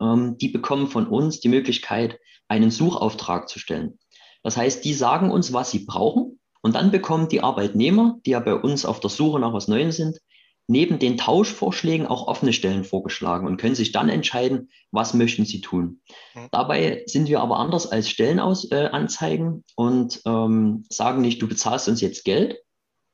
ähm, 0.00 0.38
die 0.38 0.48
bekommen 0.48 0.88
von 0.88 1.06
uns 1.06 1.40
die 1.40 1.48
Möglichkeit, 1.48 2.18
einen 2.48 2.70
Suchauftrag 2.70 3.48
zu 3.48 3.58
stellen. 3.58 3.98
Das 4.42 4.56
heißt, 4.56 4.84
die 4.84 4.92
sagen 4.92 5.30
uns, 5.30 5.52
was 5.52 5.70
sie 5.70 5.80
brauchen 5.80 6.38
und 6.62 6.74
dann 6.74 6.90
bekommen 6.90 7.28
die 7.28 7.42
Arbeitnehmer, 7.42 8.18
die 8.26 8.30
ja 8.30 8.40
bei 8.40 8.54
uns 8.54 8.84
auf 8.84 9.00
der 9.00 9.10
Suche 9.10 9.40
nach 9.40 9.52
was 9.52 9.68
Neuem 9.68 9.90
sind, 9.90 10.18
neben 10.66 10.98
den 10.98 11.18
Tauschvorschlägen 11.18 12.06
auch 12.06 12.26
offene 12.26 12.52
Stellen 12.52 12.84
vorgeschlagen 12.84 13.46
und 13.46 13.58
können 13.58 13.74
sich 13.74 13.92
dann 13.92 14.08
entscheiden, 14.08 14.70
was 14.90 15.12
möchten 15.12 15.44
sie 15.44 15.60
tun. 15.60 16.00
Mhm. 16.34 16.48
Dabei 16.52 17.02
sind 17.06 17.28
wir 17.28 17.40
aber 17.40 17.58
anders 17.58 17.86
als 17.86 18.08
Stellenanzeigen 18.08 19.58
äh, 19.58 19.72
und 19.76 20.22
ähm, 20.24 20.84
sagen 20.88 21.20
nicht, 21.20 21.42
du 21.42 21.48
bezahlst 21.48 21.88
uns 21.88 22.00
jetzt 22.00 22.24
Geld 22.24 22.58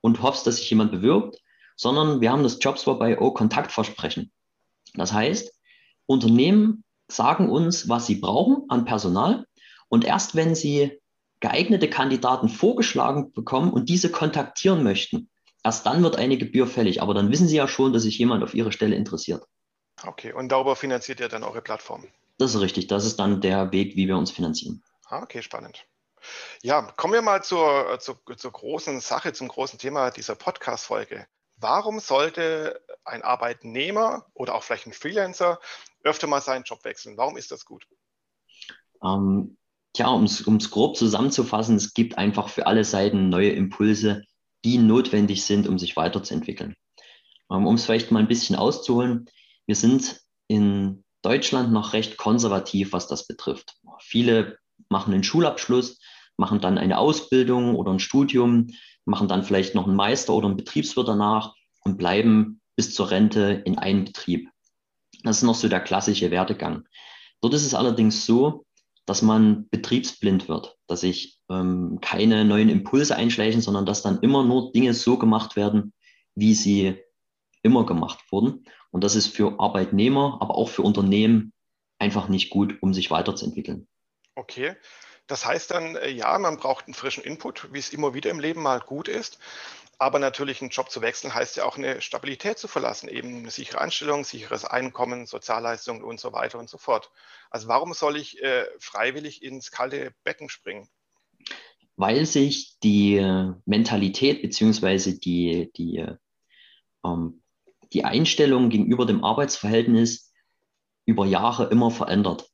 und 0.00 0.22
hoffst, 0.22 0.46
dass 0.46 0.56
sich 0.56 0.70
jemand 0.70 0.92
bewirbt, 0.92 1.40
sondern 1.80 2.20
wir 2.20 2.30
haben 2.30 2.42
das 2.42 2.60
Jobs4.io 2.60 3.32
Kontaktversprechen. 3.32 4.30
Das 4.92 5.14
heißt, 5.14 5.50
Unternehmen 6.04 6.84
sagen 7.08 7.49
uns, 7.49 7.88
was 7.88 8.06
sie 8.06 8.16
brauchen 8.16 8.64
an 8.68 8.84
Personal 8.84 9.46
und 9.88 10.04
erst 10.04 10.34
wenn 10.34 10.54
sie 10.54 11.00
geeignete 11.40 11.88
Kandidaten 11.88 12.50
vorgeschlagen 12.50 13.32
bekommen 13.32 13.72
und 13.72 13.88
diese 13.88 14.10
kontaktieren 14.10 14.82
möchten, 14.82 15.30
erst 15.64 15.87
dann 15.87 16.02
wird 16.02 16.16
eine 16.16 16.37
Gebühr 16.37 16.66
fällig. 16.66 17.00
Aber 17.00 17.14
dann 17.14 17.32
wissen 17.32 17.49
Sie 17.49 17.56
ja 17.56 17.66
schon, 17.66 17.94
dass 17.94 18.02
sich 18.02 18.18
jemand 18.18 18.44
auf 18.44 18.52
Ihre 18.52 18.72
Stelle 18.72 18.94
interessiert. 18.94 19.42
Okay, 20.06 20.34
und 20.34 20.50
darüber 20.50 20.76
finanziert 20.76 21.18
ihr 21.20 21.28
dann 21.30 21.44
eure 21.44 21.62
Plattform? 21.62 22.06
Das 22.37 22.54
ist 22.54 22.60
richtig. 22.60 22.88
Das 22.88 23.06
ist 23.06 23.18
dann 23.18 23.40
der 23.40 23.72
Weg, 23.72 23.96
wie 23.96 24.06
wir 24.06 24.18
uns 24.18 24.30
finanzieren. 24.30 24.82
Ah, 25.06 25.22
okay, 25.22 25.40
spannend. 25.40 25.87
Ja, 26.60 26.82
kommen 26.82 27.14
wir 27.14 27.22
mal 27.22 27.42
zur, 27.42 27.99
zur, 28.00 28.20
zur 28.37 28.52
großen 28.52 29.00
Sache, 29.00 29.32
zum 29.32 29.49
großen 29.49 29.78
Thema 29.78 30.10
dieser 30.10 30.34
Podcast-Folge. 30.34 31.26
Warum 31.61 32.00
sollte 32.00 32.81
ein 33.05 33.23
Arbeitnehmer 33.23 34.26
oder 34.35 34.55
auch 34.55 34.62
vielleicht 34.62 34.87
ein 34.87 34.93
Freelancer 34.93 35.61
öfter 36.02 36.26
mal 36.26 36.40
seinen 36.40 36.64
Job 36.64 36.85
wechseln? 36.85 37.17
Warum 37.17 37.37
ist 37.37 37.50
das 37.50 37.64
gut? 37.64 37.87
Ähm, 39.05 39.57
tja, 39.93 40.09
um 40.09 40.25
es 40.25 40.71
grob 40.71 40.97
zusammenzufassen, 40.97 41.76
es 41.76 41.95
gibt 41.95 42.19
einfach 42.19 42.49
für 42.49 42.67
alle 42.67 42.85
Seiten 42.85 43.29
neue 43.29 43.50
Impulse, 43.50 44.25
die 44.64 44.79
notwendig 44.79 45.45
sind, 45.45 45.69
um 45.69 45.79
sich 45.79 45.97
weiterzuentwickeln. 45.97 46.76
Ähm, 47.50 47.67
um 47.67 47.75
es 47.75 47.85
vielleicht 47.85 48.11
mal 48.11 48.21
ein 48.21 48.29
bisschen 48.29 48.57
auszuholen, 48.57 49.26
wir 49.67 49.76
sind 49.76 50.21
in 50.49 51.05
Deutschland 51.23 51.73
noch 51.73 51.93
recht 51.93 52.17
konservativ, 52.17 52.93
was 52.93 53.07
das 53.07 53.26
betrifft. 53.26 53.76
Viele 53.99 54.59
machen 54.88 55.12
einen 55.12 55.25
Schulabschluss, 55.25 56.00
machen 56.37 56.61
dann 56.61 56.79
eine 56.79 56.99
Ausbildung 56.99 57.76
oder 57.76 57.93
ein 57.93 58.00
Studium, 58.00 58.69
machen 59.11 59.29
dann 59.29 59.43
vielleicht 59.43 59.75
noch 59.75 59.87
einen 59.87 59.97
Meister 59.97 60.33
oder 60.33 60.47
einen 60.47 60.57
Betriebswirt 60.57 61.09
danach 61.09 61.55
und 61.83 61.99
bleiben 61.99 62.61
bis 62.76 62.95
zur 62.95 63.11
Rente 63.11 63.62
in 63.64 63.76
einem 63.76 64.05
Betrieb. 64.05 64.49
Das 65.23 65.38
ist 65.38 65.43
noch 65.43 65.55
so 65.55 65.69
der 65.69 65.81
klassische 65.81 66.31
Werdegang. 66.31 66.87
Dort 67.43 67.55
ist 67.55 67.67
es 67.67 67.75
allerdings 67.75 68.25
so, 68.25 68.64
dass 69.07 69.23
man 69.23 69.69
betriebsblind 69.71 70.49
wird, 70.49 70.76
dass 70.87 71.00
sich 71.00 71.40
ähm, 71.50 71.99
keine 72.00 72.45
neuen 72.45 72.69
Impulse 72.69 73.17
einschleichen, 73.17 73.61
sondern 73.61 73.85
dass 73.85 74.02
dann 74.02 74.21
immer 74.21 74.45
nur 74.45 74.73
Dinge 74.73 74.95
so 74.95 75.19
gemacht 75.19 75.57
werden, 75.57 75.93
wie 76.35 76.55
sie 76.55 76.97
immer 77.62 77.85
gemacht 77.85 78.21
wurden. 78.31 78.64
Und 78.90 79.05
das 79.05 79.17
ist 79.17 79.29
für 79.29 79.59
Arbeitnehmer, 79.59 80.38
aber 80.40 80.55
auch 80.55 80.69
für 80.69 80.83
Unternehmen 80.83 81.52
einfach 81.99 82.29
nicht 82.29 82.50
gut, 82.50 82.79
um 82.81 82.95
sich 82.95 83.11
weiterzuentwickeln. 83.11 83.88
Okay. 84.37 84.76
Das 85.30 85.46
heißt 85.46 85.70
dann, 85.70 85.94
äh, 85.94 86.10
ja, 86.10 86.37
man 86.40 86.56
braucht 86.56 86.87
einen 86.87 86.94
frischen 86.94 87.22
Input, 87.22 87.72
wie 87.72 87.78
es 87.78 87.92
immer 87.92 88.14
wieder 88.14 88.30
im 88.30 88.40
Leben 88.40 88.62
mal 88.62 88.80
gut 88.80 89.06
ist. 89.06 89.38
Aber 89.96 90.18
natürlich 90.18 90.60
einen 90.60 90.70
Job 90.70 90.90
zu 90.90 91.02
wechseln 91.02 91.32
heißt 91.32 91.56
ja 91.56 91.64
auch 91.64 91.76
eine 91.76 92.00
Stabilität 92.00 92.58
zu 92.58 92.66
verlassen, 92.66 93.08
eben 93.08 93.37
eine 93.37 93.50
sichere 93.50 93.80
Anstellung, 93.80 94.25
sicheres 94.25 94.64
Einkommen, 94.64 95.26
Sozialleistungen 95.26 96.02
und 96.02 96.18
so 96.18 96.32
weiter 96.32 96.58
und 96.58 96.68
so 96.68 96.78
fort. 96.78 97.12
Also 97.49 97.68
warum 97.68 97.92
soll 97.92 98.16
ich 98.16 98.42
äh, 98.42 98.64
freiwillig 98.80 99.44
ins 99.44 99.70
kalte 99.70 100.12
Becken 100.25 100.49
springen? 100.49 100.88
Weil 101.94 102.26
sich 102.26 102.78
die 102.82 103.20
Mentalität 103.66 104.42
bzw. 104.42 105.12
die, 105.12 105.70
die, 105.76 106.06
ähm, 107.04 107.42
die 107.92 108.04
Einstellung 108.04 108.68
gegenüber 108.68 109.06
dem 109.06 109.22
Arbeitsverhältnis 109.22 110.32
über 111.04 111.25
Jahre 111.25 111.66
immer 111.66 111.92
verändert. 111.92 112.50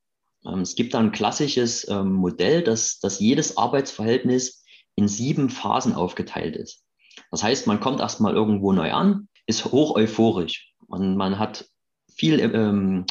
Ähm, 0.46 0.60
es 0.60 0.74
gibt 0.74 0.94
da 0.94 0.98
ein 0.98 1.12
klassisches 1.12 1.88
ähm, 1.88 2.12
Modell, 2.12 2.62
dass, 2.62 2.98
dass 3.00 3.20
jedes 3.20 3.56
Arbeitsverhältnis 3.56 4.64
in 4.94 5.08
sieben 5.08 5.50
Phasen 5.50 5.94
aufgeteilt 5.94 6.56
ist. 6.56 6.84
Das 7.30 7.42
heißt, 7.42 7.66
man 7.66 7.80
kommt 7.80 8.00
erstmal 8.00 8.34
irgendwo 8.34 8.72
neu 8.72 8.92
an, 8.92 9.28
ist 9.46 9.64
hoch 9.66 9.94
euphorisch 9.94 10.72
und 10.86 11.16
man 11.16 11.38
hat 11.38 11.66
viel 12.14 12.40
ähm, 12.40 13.04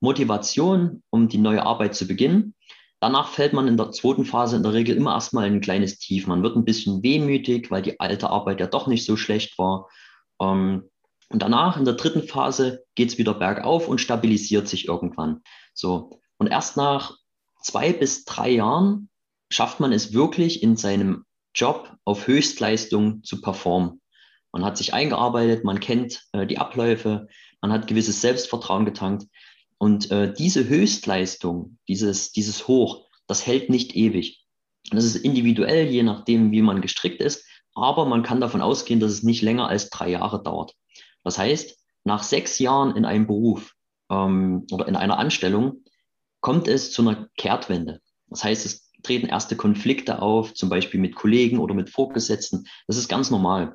Motivation, 0.00 1.02
um 1.10 1.28
die 1.28 1.38
neue 1.38 1.64
Arbeit 1.64 1.94
zu 1.94 2.06
beginnen. 2.06 2.54
Danach 3.00 3.28
fällt 3.28 3.52
man 3.52 3.68
in 3.68 3.76
der 3.76 3.90
zweiten 3.90 4.24
Phase 4.24 4.56
in 4.56 4.62
der 4.62 4.72
Regel 4.72 4.96
immer 4.96 5.12
erstmal 5.12 5.46
in 5.46 5.54
ein 5.54 5.60
kleines 5.60 5.98
Tief. 5.98 6.26
Man 6.26 6.42
wird 6.42 6.56
ein 6.56 6.64
bisschen 6.64 7.02
wehmütig, 7.02 7.70
weil 7.70 7.82
die 7.82 8.00
alte 8.00 8.30
Arbeit 8.30 8.60
ja 8.60 8.66
doch 8.66 8.86
nicht 8.86 9.04
so 9.04 9.16
schlecht 9.16 9.58
war. 9.58 9.88
Ähm, 10.40 10.88
und 11.28 11.42
danach 11.42 11.76
in 11.76 11.84
der 11.84 11.94
dritten 11.94 12.22
Phase 12.22 12.84
geht 12.94 13.10
es 13.10 13.18
wieder 13.18 13.34
bergauf 13.34 13.88
und 13.88 14.00
stabilisiert 14.00 14.68
sich 14.68 14.86
irgendwann. 14.86 15.42
So. 15.74 16.20
Und 16.38 16.48
erst 16.48 16.76
nach 16.76 17.16
zwei 17.62 17.92
bis 17.92 18.24
drei 18.24 18.50
Jahren 18.50 19.08
schafft 19.50 19.80
man 19.80 19.92
es 19.92 20.12
wirklich 20.12 20.62
in 20.62 20.76
seinem 20.76 21.24
Job 21.54 21.96
auf 22.04 22.26
Höchstleistung 22.26 23.22
zu 23.22 23.40
performen. 23.40 24.00
Man 24.52 24.64
hat 24.64 24.76
sich 24.76 24.94
eingearbeitet, 24.94 25.64
man 25.64 25.80
kennt 25.80 26.22
äh, 26.32 26.46
die 26.46 26.58
Abläufe, 26.58 27.28
man 27.60 27.72
hat 27.72 27.86
gewisses 27.86 28.20
Selbstvertrauen 28.20 28.84
getankt. 28.84 29.26
Und 29.78 30.10
äh, 30.10 30.32
diese 30.32 30.68
Höchstleistung, 30.68 31.78
dieses, 31.88 32.32
dieses 32.32 32.66
Hoch, 32.68 33.06
das 33.26 33.46
hält 33.46 33.70
nicht 33.70 33.94
ewig. 33.94 34.44
Das 34.90 35.04
ist 35.04 35.16
individuell, 35.16 35.86
je 35.86 36.02
nachdem, 36.02 36.52
wie 36.52 36.62
man 36.62 36.80
gestrickt 36.80 37.20
ist. 37.20 37.44
Aber 37.74 38.06
man 38.06 38.22
kann 38.22 38.40
davon 38.40 38.62
ausgehen, 38.62 39.00
dass 39.00 39.12
es 39.12 39.22
nicht 39.22 39.42
länger 39.42 39.68
als 39.68 39.90
drei 39.90 40.10
Jahre 40.10 40.42
dauert. 40.42 40.74
Das 41.24 41.38
heißt, 41.38 41.78
nach 42.04 42.22
sechs 42.22 42.58
Jahren 42.58 42.96
in 42.96 43.04
einem 43.04 43.26
Beruf 43.26 43.74
ähm, 44.10 44.66
oder 44.70 44.86
in 44.88 44.96
einer 44.96 45.18
Anstellung 45.18 45.82
kommt 46.46 46.68
es 46.68 46.92
zu 46.92 47.02
einer 47.02 47.28
Kehrtwende. 47.36 48.00
Das 48.28 48.44
heißt, 48.44 48.66
es 48.66 48.88
treten 49.02 49.26
erste 49.26 49.56
Konflikte 49.56 50.22
auf, 50.22 50.54
zum 50.54 50.68
Beispiel 50.68 51.00
mit 51.00 51.16
Kollegen 51.16 51.58
oder 51.58 51.74
mit 51.74 51.90
Vorgesetzten. 51.90 52.68
Das 52.86 52.96
ist 52.96 53.08
ganz 53.08 53.32
normal. 53.32 53.74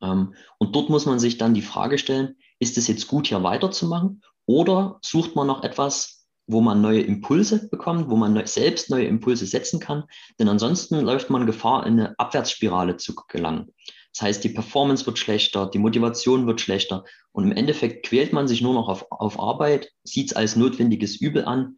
Ähm, 0.00 0.32
und 0.56 0.74
dort 0.74 0.88
muss 0.88 1.04
man 1.04 1.18
sich 1.18 1.36
dann 1.36 1.52
die 1.52 1.60
Frage 1.60 1.98
stellen, 1.98 2.36
ist 2.58 2.78
es 2.78 2.88
jetzt 2.88 3.06
gut, 3.06 3.26
hier 3.26 3.42
weiterzumachen? 3.42 4.22
Oder 4.46 4.98
sucht 5.02 5.36
man 5.36 5.46
noch 5.46 5.62
etwas, 5.62 6.26
wo 6.46 6.62
man 6.62 6.80
neue 6.80 7.02
Impulse 7.02 7.68
bekommt, 7.68 8.08
wo 8.08 8.16
man 8.16 8.46
selbst 8.46 8.88
neue 8.88 9.04
Impulse 9.04 9.44
setzen 9.44 9.78
kann? 9.78 10.04
Denn 10.38 10.48
ansonsten 10.48 11.00
läuft 11.00 11.28
man 11.28 11.44
Gefahr, 11.44 11.86
in 11.86 12.00
eine 12.00 12.18
Abwärtsspirale 12.18 12.96
zu 12.96 13.14
gelangen. 13.28 13.74
Das 14.14 14.22
heißt, 14.22 14.44
die 14.44 14.48
Performance 14.48 15.06
wird 15.06 15.18
schlechter, 15.18 15.66
die 15.66 15.78
Motivation 15.78 16.46
wird 16.46 16.60
schlechter 16.60 17.04
und 17.32 17.44
im 17.44 17.52
Endeffekt 17.52 18.06
quält 18.06 18.32
man 18.32 18.48
sich 18.48 18.60
nur 18.60 18.74
noch 18.74 18.88
auf, 18.88 19.06
auf 19.10 19.38
Arbeit, 19.38 19.92
sieht 20.02 20.30
es 20.30 20.36
als 20.36 20.56
notwendiges 20.56 21.20
Übel 21.20 21.44
an 21.44 21.76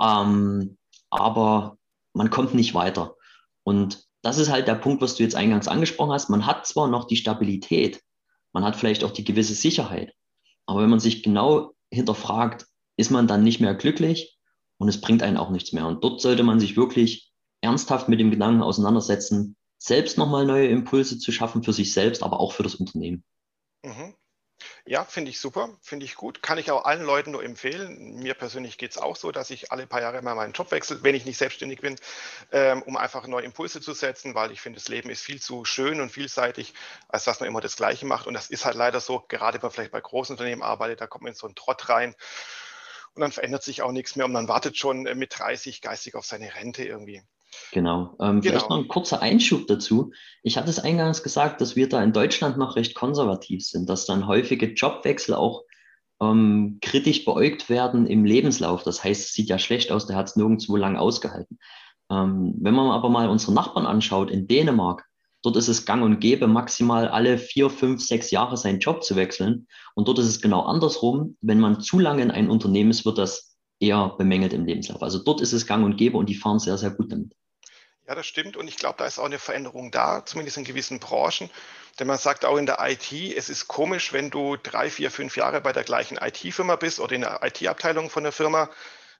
ähm, 0.00 0.76
aber 1.10 1.78
man 2.12 2.30
kommt 2.30 2.54
nicht 2.54 2.74
weiter. 2.74 3.16
Und 3.64 4.06
das 4.22 4.38
ist 4.38 4.50
halt 4.50 4.68
der 4.68 4.74
Punkt, 4.74 5.00
was 5.02 5.14
du 5.14 5.22
jetzt 5.22 5.36
eingangs 5.36 5.68
angesprochen 5.68 6.12
hast. 6.12 6.28
Man 6.28 6.46
hat 6.46 6.66
zwar 6.66 6.88
noch 6.88 7.06
die 7.06 7.16
Stabilität, 7.16 8.02
man 8.52 8.64
hat 8.64 8.76
vielleicht 8.76 9.04
auch 9.04 9.10
die 9.10 9.24
gewisse 9.24 9.54
Sicherheit, 9.54 10.12
aber 10.66 10.82
wenn 10.82 10.90
man 10.90 11.00
sich 11.00 11.22
genau 11.22 11.74
hinterfragt, 11.90 12.66
ist 12.96 13.10
man 13.10 13.26
dann 13.26 13.44
nicht 13.44 13.60
mehr 13.60 13.74
glücklich 13.74 14.38
und 14.78 14.88
es 14.88 15.00
bringt 15.00 15.22
einen 15.22 15.36
auch 15.36 15.50
nichts 15.50 15.72
mehr. 15.72 15.86
Und 15.86 16.02
dort 16.02 16.20
sollte 16.20 16.42
man 16.42 16.60
sich 16.60 16.76
wirklich 16.76 17.32
ernsthaft 17.60 18.08
mit 18.08 18.20
dem 18.20 18.30
Gedanken 18.30 18.62
auseinandersetzen, 18.62 19.56
selbst 19.78 20.18
nochmal 20.18 20.44
neue 20.44 20.68
Impulse 20.68 21.18
zu 21.18 21.32
schaffen 21.32 21.62
für 21.62 21.72
sich 21.72 21.92
selbst, 21.92 22.22
aber 22.22 22.40
auch 22.40 22.52
für 22.52 22.62
das 22.64 22.74
Unternehmen. 22.74 23.24
Mhm. 23.84 24.14
Ja, 24.84 25.04
finde 25.04 25.30
ich 25.30 25.40
super, 25.40 25.70
finde 25.82 26.04
ich 26.06 26.14
gut. 26.14 26.42
Kann 26.42 26.58
ich 26.58 26.70
auch 26.70 26.84
allen 26.84 27.04
Leuten 27.04 27.30
nur 27.32 27.44
empfehlen. 27.44 28.16
Mir 28.16 28.34
persönlich 28.34 28.78
geht 28.78 28.92
es 28.92 28.98
auch 28.98 29.16
so, 29.16 29.30
dass 29.30 29.50
ich 29.50 29.70
alle 29.70 29.86
paar 29.86 30.00
Jahre 30.00 30.22
mal 30.22 30.34
meinen 30.34 30.52
Job 30.52 30.70
wechsle, 30.70 31.02
wenn 31.02 31.14
ich 31.14 31.24
nicht 31.24 31.38
selbstständig 31.38 31.80
bin, 31.80 31.96
ähm, 32.52 32.82
um 32.82 32.96
einfach 32.96 33.26
neue 33.26 33.44
Impulse 33.44 33.80
zu 33.80 33.92
setzen, 33.92 34.34
weil 34.34 34.50
ich 34.50 34.60
finde, 34.60 34.78
das 34.78 34.88
Leben 34.88 35.10
ist 35.10 35.22
viel 35.22 35.40
zu 35.40 35.64
schön 35.64 36.00
und 36.00 36.10
vielseitig, 36.10 36.74
als 37.08 37.24
dass 37.24 37.40
man 37.40 37.48
immer 37.48 37.60
das 37.60 37.76
Gleiche 37.76 38.06
macht. 38.06 38.26
Und 38.26 38.34
das 38.34 38.50
ist 38.50 38.64
halt 38.64 38.76
leider 38.76 39.00
so, 39.00 39.24
gerade 39.28 39.58
wenn 39.58 39.62
man 39.62 39.72
vielleicht 39.72 39.92
bei 39.92 40.00
großen 40.00 40.34
Unternehmen 40.34 40.62
arbeitet, 40.62 41.00
da 41.00 41.06
kommt 41.06 41.22
man 41.24 41.32
in 41.32 41.38
so 41.38 41.46
einen 41.46 41.54
Trott 41.56 41.88
rein 41.88 42.14
und 43.14 43.20
dann 43.20 43.32
verändert 43.32 43.62
sich 43.62 43.82
auch 43.82 43.92
nichts 43.92 44.16
mehr 44.16 44.26
und 44.26 44.32
man 44.32 44.48
wartet 44.48 44.76
schon 44.76 45.06
äh, 45.06 45.14
mit 45.14 45.38
30 45.38 45.82
geistig 45.82 46.14
auf 46.14 46.24
seine 46.24 46.54
Rente 46.54 46.84
irgendwie. 46.84 47.22
Genau. 47.72 48.16
Ähm, 48.20 48.42
vielleicht 48.42 48.66
genau. 48.66 48.76
noch 48.76 48.84
ein 48.84 48.88
kurzer 48.88 49.22
Einschub 49.22 49.66
dazu. 49.66 50.12
Ich 50.42 50.56
hatte 50.56 50.70
es 50.70 50.78
eingangs 50.78 51.22
gesagt, 51.22 51.60
dass 51.60 51.76
wir 51.76 51.88
da 51.88 52.02
in 52.02 52.12
Deutschland 52.12 52.56
noch 52.56 52.76
recht 52.76 52.94
konservativ 52.94 53.64
sind, 53.64 53.88
dass 53.88 54.06
dann 54.06 54.26
häufige 54.26 54.72
Jobwechsel 54.72 55.34
auch 55.34 55.64
ähm, 56.20 56.78
kritisch 56.80 57.24
beäugt 57.24 57.68
werden 57.68 58.06
im 58.06 58.24
Lebenslauf. 58.24 58.82
Das 58.82 59.04
heißt, 59.04 59.26
es 59.26 59.32
sieht 59.32 59.48
ja 59.48 59.58
schlecht 59.58 59.92
aus, 59.92 60.06
der 60.06 60.16
hat 60.16 60.28
es 60.28 60.36
nirgendwo 60.36 60.76
lang 60.76 60.96
ausgehalten. 60.96 61.58
Ähm, 62.10 62.54
wenn 62.60 62.74
man 62.74 62.90
aber 62.90 63.10
mal 63.10 63.28
unsere 63.28 63.52
Nachbarn 63.52 63.86
anschaut, 63.86 64.30
in 64.30 64.46
Dänemark, 64.46 65.04
dort 65.42 65.56
ist 65.56 65.68
es 65.68 65.84
gang 65.84 66.02
und 66.02 66.20
gäbe, 66.20 66.46
maximal 66.48 67.08
alle 67.08 67.38
vier, 67.38 67.70
fünf, 67.70 68.02
sechs 68.02 68.30
Jahre 68.30 68.56
seinen 68.56 68.80
Job 68.80 69.04
zu 69.04 69.14
wechseln. 69.14 69.66
Und 69.94 70.08
dort 70.08 70.18
ist 70.18 70.26
es 70.26 70.40
genau 70.40 70.62
andersrum. 70.62 71.36
Wenn 71.40 71.60
man 71.60 71.80
zu 71.80 71.98
lange 71.98 72.22
in 72.22 72.30
einem 72.30 72.50
Unternehmen 72.50 72.90
ist, 72.90 73.04
wird 73.04 73.18
das 73.18 73.57
eher 73.80 74.14
bemängelt 74.18 74.52
im 74.52 74.64
Lebenslauf. 74.64 75.02
Also 75.02 75.18
dort 75.18 75.40
ist 75.40 75.52
es 75.52 75.66
gang 75.66 75.84
und 75.84 75.96
gäbe 75.96 76.16
und 76.16 76.26
die 76.26 76.34
fahren 76.34 76.58
sehr, 76.58 76.78
sehr 76.78 76.90
gut 76.90 77.12
damit. 77.12 77.32
Ja, 78.06 78.14
das 78.14 78.26
stimmt. 78.26 78.56
Und 78.56 78.68
ich 78.68 78.76
glaube, 78.76 78.96
da 78.98 79.06
ist 79.06 79.18
auch 79.18 79.26
eine 79.26 79.38
Veränderung 79.38 79.90
da, 79.90 80.24
zumindest 80.24 80.56
in 80.56 80.64
gewissen 80.64 80.98
Branchen. 80.98 81.50
Denn 81.98 82.06
man 82.06 82.16
sagt 82.16 82.44
auch 82.44 82.56
in 82.56 82.64
der 82.64 82.78
IT, 82.80 83.12
es 83.12 83.50
ist 83.50 83.68
komisch, 83.68 84.12
wenn 84.12 84.30
du 84.30 84.56
drei, 84.56 84.88
vier, 84.88 85.10
fünf 85.10 85.36
Jahre 85.36 85.60
bei 85.60 85.72
der 85.72 85.84
gleichen 85.84 86.16
IT-Firma 86.16 86.76
bist 86.76 87.00
oder 87.00 87.14
in 87.14 87.20
der 87.20 87.40
IT-Abteilung 87.42 88.08
von 88.08 88.22
der 88.22 88.32
Firma, 88.32 88.70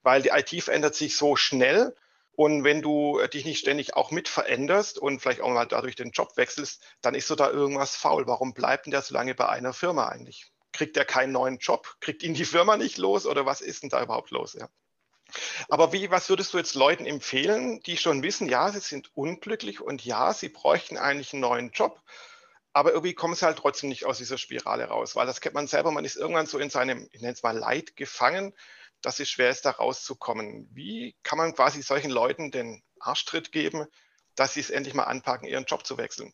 weil 0.03 0.23
die 0.23 0.31
IT 0.31 0.63
verändert 0.63 0.95
sich 0.95 1.17
so 1.17 1.37
schnell. 1.37 1.95
Und 2.33 2.65
wenn 2.65 2.81
du 2.81 3.21
dich 3.27 3.45
nicht 3.45 3.59
ständig 3.59 3.95
auch 3.95 4.11
mit 4.11 4.29
veränderst 4.29 4.99
und 4.99 5.21
vielleicht 5.21 5.41
auch 5.41 5.51
mal 5.51 5.67
dadurch 5.67 5.97
den 5.97 6.13
Job 6.13 6.37
wechselst, 6.37 6.83
dann 7.03 7.15
ist 7.15 7.27
so 7.27 7.35
da 7.35 7.51
irgendwas 7.51 7.97
faul. 7.97 8.27
Warum 8.27 8.55
bleibt 8.55 8.87
denn 8.87 8.93
der 8.93 9.03
so 9.03 9.13
lange 9.13 9.35
bei 9.35 9.49
einer 9.49 9.75
Firma 9.75 10.09
eigentlich? 10.09 10.51
Kriegt 10.79 10.97
er 10.97 11.05
keinen 11.05 11.33
neuen 11.33 11.59
Job? 11.59 11.97
Kriegt 11.99 12.23
ihn 12.23 12.35
die 12.35 12.45
Firma 12.45 12.77
nicht 12.77 12.99
los 12.99 13.27
oder 13.27 13.45
was 13.45 13.61
ist 13.61 13.83
denn 13.83 13.89
da 13.89 14.01
überhaupt 14.01 14.31
los? 14.31 14.53
Ja? 14.53 14.69
Aber 15.69 15.93
wie, 15.93 16.09
was 16.13 16.29
würdest 16.29 16.55
du 16.55 16.59
jetzt 16.59 16.77
Leuten 16.77 17.05
empfehlen, 17.05 17.81
die 17.81 17.97
schon 17.97 18.23
wissen, 18.23 18.49
ja, 18.49 18.71
sie 18.71 18.79
sind 18.79 19.11
unglücklich 19.17 19.81
und 19.81 20.05
ja, 20.05 20.33
sie 20.33 20.49
bräuchten 20.49 20.97
eigentlich 20.97 21.33
einen 21.33 21.41
neuen 21.41 21.71
Job, 21.73 22.01
aber 22.73 22.93
irgendwie 22.93 23.15
kommen 23.15 23.35
sie 23.35 23.45
halt 23.45 23.59
trotzdem 23.59 23.89
nicht 23.89 24.07
aus 24.07 24.19
dieser 24.19 24.39
Spirale 24.39 24.85
raus, 24.85 25.17
weil 25.17 25.27
das 25.27 25.41
kennt 25.41 25.57
man 25.57 25.67
selber, 25.67 25.91
man 25.91 26.05
ist 26.05 26.15
irgendwann 26.15 26.47
so 26.47 26.61
in 26.61 26.71
seinem, 26.71 27.09
ich 27.11 27.23
nenne 27.23 27.33
es 27.33 27.43
mal 27.43 27.59
Leid 27.59 27.97
gefangen, 27.97 28.55
dass 29.03 29.19
es 29.19 29.29
schwer 29.29 29.51
ist, 29.51 29.65
da 29.65 29.73
rauszukommen. 29.73 30.69
Wie 30.73 31.17
kann 31.25 31.39
man 31.39 31.57
quasi 31.57 31.83
solchen 31.83 32.13
Leuten 32.13 32.53
den 32.53 32.85
Arschtritt 33.01 33.51
geben, 33.51 33.87
dass 34.37 34.55
sie 34.55 34.61
es 34.61 34.71
endlich 34.71 34.95
mal 34.95 35.05
anpacken, 35.05 35.49
ihren 35.49 35.65
Job 35.65 35.85
zu 35.85 35.99
wechseln? 35.99 36.33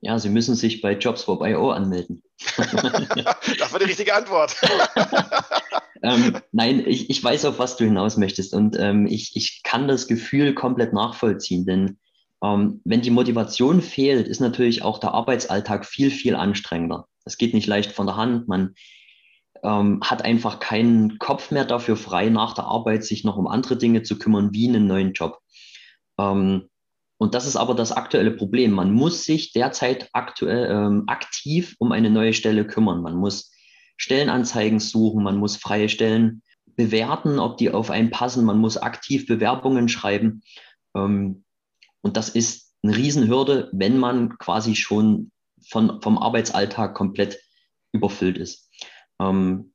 Ja, 0.00 0.18
Sie 0.18 0.30
müssen 0.30 0.54
sich 0.56 0.80
bei 0.80 0.94
Jobs4.io 0.94 1.70
anmelden. 1.70 2.22
das 3.58 3.72
war 3.72 3.78
die 3.78 3.86
richtige 3.86 4.14
Antwort. 4.14 4.56
ähm, 6.02 6.38
nein, 6.52 6.84
ich, 6.86 7.10
ich 7.10 7.22
weiß, 7.22 7.44
auf 7.44 7.58
was 7.58 7.76
du 7.76 7.84
hinaus 7.84 8.16
möchtest 8.16 8.54
und 8.54 8.76
ähm, 8.78 9.06
ich, 9.06 9.32
ich 9.34 9.62
kann 9.62 9.88
das 9.88 10.06
Gefühl 10.06 10.54
komplett 10.54 10.92
nachvollziehen, 10.92 11.64
denn 11.64 11.98
ähm, 12.42 12.80
wenn 12.84 13.02
die 13.02 13.10
Motivation 13.10 13.82
fehlt, 13.82 14.26
ist 14.26 14.40
natürlich 14.40 14.82
auch 14.82 14.98
der 14.98 15.14
Arbeitsalltag 15.14 15.86
viel, 15.86 16.10
viel 16.10 16.34
anstrengender. 16.34 17.06
Es 17.24 17.38
geht 17.38 17.54
nicht 17.54 17.68
leicht 17.68 17.92
von 17.92 18.06
der 18.06 18.16
Hand, 18.16 18.48
man 18.48 18.74
ähm, 19.62 20.00
hat 20.02 20.24
einfach 20.24 20.58
keinen 20.58 21.18
Kopf 21.18 21.50
mehr 21.50 21.64
dafür 21.64 21.96
frei, 21.96 22.28
nach 22.28 22.54
der 22.54 22.64
Arbeit 22.64 23.04
sich 23.04 23.22
noch 23.24 23.36
um 23.36 23.46
andere 23.46 23.76
Dinge 23.76 24.02
zu 24.02 24.18
kümmern, 24.18 24.52
wie 24.52 24.68
einen 24.68 24.86
neuen 24.86 25.12
Job. 25.12 25.38
Ähm, 26.18 26.68
und 27.22 27.34
das 27.34 27.46
ist 27.46 27.54
aber 27.54 27.76
das 27.76 27.92
aktuelle 27.92 28.32
Problem. 28.32 28.72
Man 28.72 28.92
muss 28.92 29.24
sich 29.24 29.52
derzeit 29.52 30.08
aktuell 30.12 30.68
ähm, 30.68 31.04
aktiv 31.06 31.76
um 31.78 31.92
eine 31.92 32.10
neue 32.10 32.32
Stelle 32.32 32.66
kümmern. 32.66 33.00
Man 33.00 33.14
muss 33.14 33.52
Stellenanzeigen 33.96 34.80
suchen, 34.80 35.22
man 35.22 35.36
muss 35.36 35.56
freie 35.56 35.88
Stellen 35.88 36.42
bewerten, 36.74 37.38
ob 37.38 37.58
die 37.58 37.70
auf 37.70 37.92
einen 37.92 38.10
passen, 38.10 38.44
man 38.44 38.58
muss 38.58 38.76
aktiv 38.76 39.28
Bewerbungen 39.28 39.88
schreiben. 39.88 40.42
Ähm, 40.96 41.44
und 42.00 42.16
das 42.16 42.28
ist 42.28 42.74
eine 42.82 42.96
Riesenhürde, 42.96 43.70
wenn 43.72 43.98
man 43.98 44.36
quasi 44.38 44.74
schon 44.74 45.30
von, 45.64 46.02
vom 46.02 46.18
Arbeitsalltag 46.18 46.92
komplett 46.92 47.38
überfüllt 47.92 48.36
ist. 48.36 48.68
Ähm, 49.20 49.71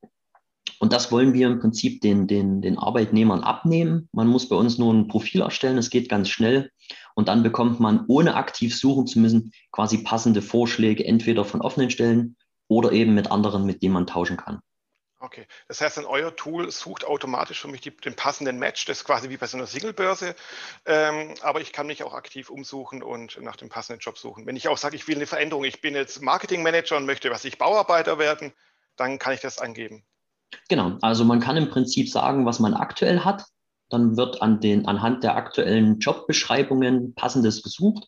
und 0.79 0.93
das 0.93 1.12
wollen 1.12 1.34
wir 1.34 1.48
im 1.48 1.59
Prinzip 1.59 2.01
den, 2.01 2.27
den, 2.27 2.61
den 2.61 2.77
Arbeitnehmern 2.77 3.42
abnehmen. 3.42 4.09
Man 4.11 4.27
muss 4.27 4.48
bei 4.48 4.55
uns 4.55 4.77
nur 4.77 4.94
ein 4.94 5.07
Profil 5.07 5.42
erstellen, 5.42 5.77
es 5.77 5.90
geht 5.90 6.09
ganz 6.09 6.29
schnell. 6.29 6.72
Und 7.16 7.29
dann 7.29 7.42
bekommt 7.42 7.79
man, 7.79 8.05
ohne 8.07 8.35
aktiv 8.35 8.77
suchen 8.77 9.07
zu 9.07 9.20
müssen, 9.20 9.51
quasi 9.72 10.00
passende 10.00 10.42
Vorschläge, 10.42 11.03
entweder 11.03 11.46
von 11.46 11.61
offenen 11.61 11.90
Stellen 11.90 12.37
oder 12.68 12.92
eben 12.92 13.16
mit 13.16 13.31
anderen, 13.31 13.66
mit 13.66 13.81
denen 13.81 13.94
man 13.94 14.07
tauschen 14.07 14.37
kann. 14.37 14.59
Okay, 15.20 15.48
das 15.68 15.81
heißt, 15.81 15.98
dann 15.98 16.05
euer 16.05 16.35
Tool 16.35 16.70
sucht 16.70 17.03
automatisch 17.03 17.59
für 17.59 17.68
mich 17.68 17.81
die, 17.81 17.90
den 17.90 18.16
passenden 18.16 18.59
Match, 18.59 18.85
das 18.85 19.00
ist 19.00 19.03
quasi 19.03 19.31
wie 19.31 19.37
bei 19.37 19.48
so 19.48 19.57
einer 19.57 19.66
Singlebörse, 19.66 20.35
ähm, 20.85 21.33
aber 21.42 21.59
ich 21.59 21.74
kann 21.74 21.87
mich 21.87 22.03
auch 22.03 22.13
aktiv 22.13 22.51
umsuchen 22.51 23.01
und 23.01 23.42
nach 23.42 23.55
dem 23.55 23.68
passenden 23.68 24.00
Job 24.00 24.20
suchen. 24.20 24.46
Wenn 24.46 24.55
ich 24.55 24.68
auch 24.68 24.77
sage, 24.77 24.96
ich 24.96 25.07
will 25.07 25.16
eine 25.16 25.25
Veränderung, 25.25 25.63
ich 25.63 25.81
bin 25.81 25.96
jetzt 25.96 26.22
Marketingmanager 26.22 26.98
und 26.98 27.07
möchte, 27.07 27.31
was 27.31 27.46
ich 27.46 27.57
Bauarbeiter 27.57 28.20
werden, 28.20 28.53
dann 28.96 29.18
kann 29.18 29.33
ich 29.33 29.42
das 29.42 29.57
angeben. 29.57 30.05
Genau, 30.70 30.98
also 31.01 31.25
man 31.25 31.40
kann 31.40 31.57
im 31.57 31.70
Prinzip 31.70 32.10
sagen, 32.10 32.46
was 32.46 32.60
man 32.60 32.74
aktuell 32.74 33.22
hat, 33.22 33.46
dann 33.90 34.18
wird 34.18 34.42
an 34.42 34.60
den, 34.60 34.86
anhand 34.86 35.24
der 35.24 35.36
aktuellen 35.36 36.00
Jobbeschreibungen 36.00 37.14
passendes 37.16 37.64
gesucht 37.64 38.07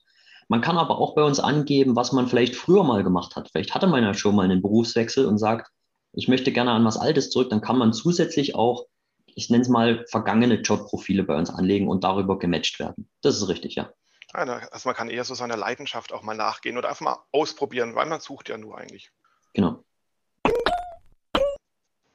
man 0.49 0.61
kann 0.61 0.79
aber 0.79 0.97
auch 0.97 1.13
bei 1.13 1.23
uns 1.23 1.39
angeben, 1.39 1.95
was 1.95 2.11
man 2.11 2.27
vielleicht 2.27 2.55
früher 2.55 2.83
mal 2.83 3.03
gemacht 3.03 3.35
hat. 3.35 3.49
Vielleicht 3.51 3.75
hatte 3.75 3.85
man 3.85 4.03
ja 4.03 4.15
schon 4.15 4.35
mal 4.35 4.45
einen 4.45 4.63
Berufswechsel 4.63 5.27
und 5.27 5.37
sagt, 5.37 5.71
ich 6.13 6.27
möchte 6.27 6.51
gerne 6.51 6.71
an 6.71 6.83
was 6.83 6.97
Altes 6.97 7.29
zurück. 7.29 7.51
Dann 7.51 7.61
kann 7.61 7.77
man 7.77 7.93
zusätzlich 7.93 8.55
auch, 8.55 8.87
ich 9.27 9.51
nenne 9.51 9.61
es 9.61 9.69
mal, 9.69 10.05
vergangene 10.09 10.55
Jobprofile 10.55 11.23
bei 11.23 11.37
uns 11.37 11.51
anlegen 11.51 11.87
und 11.87 12.03
darüber 12.03 12.39
gematcht 12.39 12.79
werden. 12.79 13.07
Das 13.21 13.37
ist 13.37 13.47
richtig, 13.47 13.75
ja. 13.75 13.91
Also 14.33 14.89
man 14.89 14.95
kann 14.95 15.09
eher 15.09 15.23
so 15.23 15.35
seiner 15.35 15.55
Leidenschaft 15.55 16.11
auch 16.13 16.23
mal 16.23 16.35
nachgehen 16.35 16.79
oder 16.79 16.89
einfach 16.89 17.05
mal 17.05 17.23
ausprobieren, 17.31 17.93
weil 17.93 18.07
man 18.07 18.19
sucht 18.19 18.49
ja 18.49 18.57
nur 18.57 18.75
eigentlich. 18.75 19.11
Genau. 19.53 19.83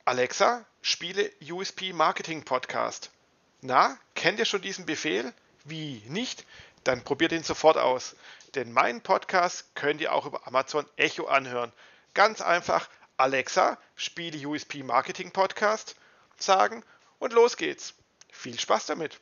Alexa, 0.05 0.67
spiele 0.83 1.31
USP 1.43 1.93
Marketing 1.93 2.45
Podcast. 2.45 3.11
Na, 3.63 3.99
kennt 4.15 4.39
ihr 4.39 4.45
schon 4.45 4.63
diesen 4.63 4.87
Befehl? 4.87 5.33
Wie 5.65 6.03
nicht? 6.09 6.45
dann 6.85 7.03
probiert 7.03 7.33
ihn 7.33 7.43
sofort 7.43 7.77
aus. 7.77 8.15
Denn 8.55 8.73
meinen 8.73 9.01
Podcast 9.01 9.75
könnt 9.75 10.01
ihr 10.01 10.13
auch 10.13 10.27
über 10.27 10.47
Amazon 10.47 10.87
Echo 10.97 11.27
anhören. 11.27 11.73
Ganz 12.13 12.41
einfach 12.41 12.89
Alexa, 13.17 13.79
spiele 13.97 14.47
USP 14.47 14.83
Marketing 14.83 15.33
Podcast 15.33 15.97
sagen 16.37 16.85
und 17.19 17.33
los 17.33 17.57
geht's. 17.57 17.95
Viel 18.31 18.59
Spaß 18.59 18.87
damit. 18.87 19.21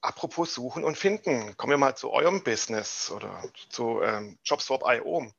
Apropos 0.00 0.54
Suchen 0.54 0.84
und 0.84 0.96
Finden, 0.96 1.56
kommen 1.56 1.72
wir 1.72 1.78
mal 1.78 1.96
zu 1.96 2.10
eurem 2.10 2.44
Business 2.44 3.10
oder 3.10 3.42
zu 3.70 4.02
ähm, 4.02 4.38
JobSwap.io. 4.44 5.32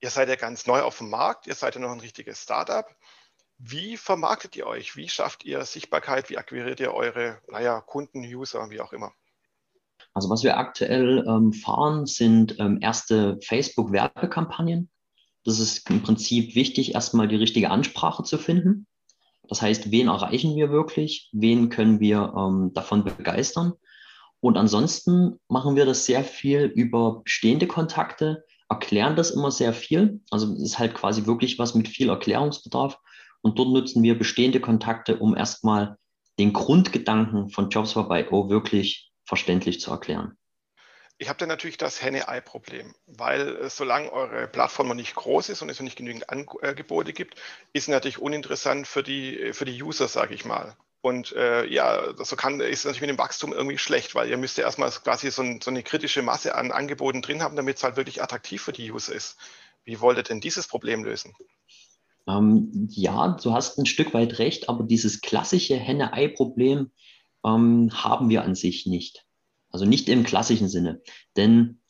Ihr 0.00 0.10
seid 0.10 0.28
ja 0.28 0.36
ganz 0.36 0.66
neu 0.66 0.80
auf 0.82 0.98
dem 0.98 1.10
Markt, 1.10 1.46
ihr 1.46 1.54
seid 1.54 1.74
ja 1.74 1.80
noch 1.80 1.90
ein 1.90 2.00
richtiges 2.00 2.42
Startup. 2.42 2.86
Wie 3.58 3.96
vermarktet 3.96 4.54
ihr 4.54 4.66
euch? 4.66 4.96
Wie 4.96 5.08
schafft 5.08 5.44
ihr 5.44 5.64
Sichtbarkeit? 5.64 6.30
Wie 6.30 6.38
akquiriert 6.38 6.78
ihr 6.78 6.94
eure 6.94 7.40
naja, 7.48 7.80
Kunden, 7.80 8.20
User, 8.20 8.70
wie 8.70 8.80
auch 8.80 8.92
immer? 8.92 9.12
Also 10.14 10.30
was 10.30 10.44
wir 10.44 10.56
aktuell 10.56 11.24
ähm, 11.26 11.52
fahren, 11.52 12.06
sind 12.06 12.58
ähm, 12.60 12.78
erste 12.80 13.38
Facebook-Werbekampagnen. 13.42 14.88
Das 15.44 15.58
ist 15.58 15.88
im 15.90 16.02
Prinzip 16.02 16.54
wichtig, 16.54 16.94
erstmal 16.94 17.26
die 17.26 17.36
richtige 17.36 17.70
Ansprache 17.70 18.22
zu 18.22 18.38
finden. 18.38 18.86
Das 19.48 19.62
heißt, 19.62 19.90
wen 19.90 20.08
erreichen 20.08 20.54
wir 20.56 20.70
wirklich? 20.70 21.28
Wen 21.32 21.70
können 21.70 22.00
wir 22.00 22.34
ähm, 22.36 22.72
davon 22.74 23.04
begeistern? 23.04 23.72
Und 24.40 24.56
ansonsten 24.56 25.40
machen 25.48 25.74
wir 25.74 25.86
das 25.86 26.04
sehr 26.04 26.22
viel 26.22 26.64
über 26.64 27.22
bestehende 27.22 27.66
Kontakte, 27.66 28.44
erklären 28.68 29.16
das 29.16 29.30
immer 29.30 29.50
sehr 29.50 29.72
viel. 29.72 30.20
Also 30.30 30.52
es 30.54 30.62
ist 30.62 30.78
halt 30.78 30.94
quasi 30.94 31.26
wirklich 31.26 31.58
was 31.58 31.74
mit 31.74 31.88
viel 31.88 32.08
Erklärungsbedarf 32.08 32.98
und 33.40 33.58
dort 33.58 33.70
nutzen 33.70 34.02
wir 34.02 34.18
bestehende 34.18 34.60
Kontakte, 34.60 35.18
um 35.18 35.36
erstmal 35.36 35.96
den 36.38 36.52
Grundgedanken 36.52 37.50
von 37.50 37.68
Jobs4.io 37.70 38.48
wirklich 38.48 39.10
verständlich 39.24 39.80
zu 39.80 39.90
erklären. 39.90 40.36
Ich 41.20 41.28
habe 41.28 41.38
dann 41.38 41.48
natürlich 41.48 41.78
das 41.78 42.00
Henne-Ei-Problem, 42.00 42.94
weil 43.06 43.56
äh, 43.56 43.70
solange 43.70 44.12
eure 44.12 44.46
Plattform 44.46 44.86
noch 44.88 44.94
nicht 44.94 45.16
groß 45.16 45.48
ist 45.48 45.62
und 45.62 45.68
es 45.68 45.80
noch 45.80 45.84
nicht 45.84 45.98
genügend 45.98 46.30
Angebote 46.30 47.12
gibt, 47.12 47.34
ist 47.72 47.88
natürlich 47.88 48.20
uninteressant 48.20 48.86
für 48.86 49.02
die, 49.02 49.52
für 49.52 49.64
die 49.64 49.82
User, 49.82 50.06
sage 50.06 50.34
ich 50.34 50.44
mal. 50.44 50.76
Und 51.00 51.32
äh, 51.32 51.64
ja, 51.66 52.12
so 52.16 52.34
kann, 52.34 52.60
ist 52.60 52.84
natürlich 52.84 53.00
mit 53.00 53.10
dem 53.10 53.18
Wachstum 53.18 53.52
irgendwie 53.52 53.78
schlecht, 53.78 54.14
weil 54.14 54.28
ihr 54.28 54.36
müsst 54.36 54.58
ja 54.58 54.64
erstmal 54.64 54.90
quasi 54.90 55.30
so, 55.30 55.42
ein, 55.42 55.60
so, 55.60 55.70
eine 55.70 55.82
kritische 55.82 56.22
Masse 56.22 56.54
an 56.56 56.72
Angeboten 56.72 57.22
drin 57.22 57.42
haben, 57.42 57.56
damit 57.56 57.76
es 57.76 57.84
halt 57.84 57.96
wirklich 57.96 58.22
attraktiv 58.22 58.62
für 58.62 58.72
die 58.72 58.90
User 58.90 59.14
ist. 59.14 59.36
Wie 59.84 60.00
wollt 60.00 60.18
ihr 60.18 60.24
denn 60.24 60.40
dieses 60.40 60.66
Problem 60.66 61.04
lösen? 61.04 61.34
Ähm, 62.26 62.88
ja, 62.90 63.38
du 63.42 63.52
hast 63.52 63.78
ein 63.78 63.86
Stück 63.86 64.12
weit 64.12 64.38
recht, 64.38 64.68
aber 64.68 64.84
dieses 64.84 65.20
klassische 65.20 65.76
Henne-Ei-Problem 65.76 66.90
ähm, 67.44 67.90
haben 67.92 68.28
wir 68.28 68.42
an 68.42 68.54
sich 68.54 68.86
nicht. 68.86 69.24
Also 69.70 69.84
nicht 69.84 70.08
im 70.08 70.24
klassischen 70.24 70.68
Sinne. 70.68 71.00
Denn 71.36 71.80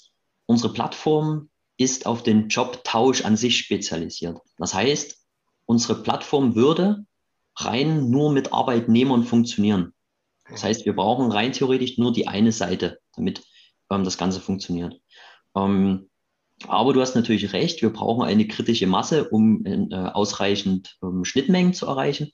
unsere 0.47 0.73
Plattform 0.73 1.49
ist 1.79 2.07
auf 2.07 2.23
den 2.23 2.49
Jobtausch 2.49 3.25
an 3.25 3.37
sich 3.37 3.59
spezialisiert. 3.59 4.39
Das 4.59 4.75
heißt, 4.75 5.17
unsere 5.65 6.03
Plattform 6.03 6.55
würde 6.55 7.07
rein 7.65 8.11
nur 8.11 8.33
mit 8.33 8.53
Arbeitnehmern 8.53 9.25
funktionieren. 9.25 9.93
Das 10.51 10.65
heißt, 10.65 10.87
wir 10.87 10.95
brauchen 10.95 11.31
rein 11.31 11.53
theoretisch 11.53 11.99
nur 11.99 12.13
die 12.13 12.27
eine 12.27 12.53
Seite, 12.53 12.99
damit 13.17 13.45
ähm, 13.91 14.05
das 14.05 14.19
Ganze 14.19 14.41
funktioniert. 14.41 15.01
Ähm, 15.55 16.09
aber 16.67 16.93
du 16.93 17.01
hast 17.01 17.15
natürlich 17.15 17.53
recht, 17.53 17.83
wir 17.83 17.93
brauchen 17.93 18.25
eine 18.25 18.47
kritische 18.49 18.87
Masse, 18.87 19.29
um 19.29 19.65
äh, 19.65 19.95
ausreichend 19.95 20.97
ähm, 21.03 21.25
Schnittmengen 21.25 21.75
zu 21.75 21.87
erreichen. 21.87 22.33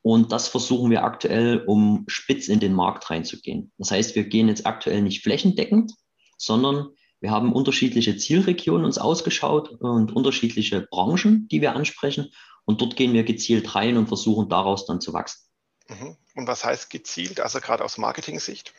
Und 0.00 0.32
das 0.32 0.48
versuchen 0.48 0.90
wir 0.90 1.04
aktuell, 1.04 1.64
um 1.66 2.04
spitz 2.06 2.48
in 2.48 2.60
den 2.60 2.72
Markt 2.72 3.10
reinzugehen. 3.10 3.72
Das 3.76 3.90
heißt, 3.90 4.14
wir 4.14 4.24
gehen 4.24 4.48
jetzt 4.48 4.66
aktuell 4.66 5.02
nicht 5.02 5.22
flächendeckend, 5.22 5.92
sondern 6.38 6.88
wir 7.20 7.30
haben 7.30 7.52
unterschiedliche 7.52 8.16
Zielregionen 8.16 8.84
uns 8.84 8.96
ausgeschaut 8.96 9.70
und 9.80 10.14
unterschiedliche 10.14 10.86
Branchen, 10.88 11.48
die 11.48 11.60
wir 11.60 11.74
ansprechen. 11.74 12.30
Und 12.68 12.82
dort 12.82 12.96
gehen 12.96 13.14
wir 13.14 13.24
gezielt 13.24 13.74
rein 13.74 13.96
und 13.96 14.08
versuchen 14.08 14.50
daraus 14.50 14.84
dann 14.84 15.00
zu 15.00 15.14
wachsen. 15.14 15.40
Mhm. 15.88 16.18
Und 16.34 16.46
was 16.48 16.66
heißt 16.66 16.90
gezielt, 16.90 17.40
also 17.40 17.60
gerade 17.60 17.82
aus 17.82 17.96
Marketing-Sicht? 17.96 18.74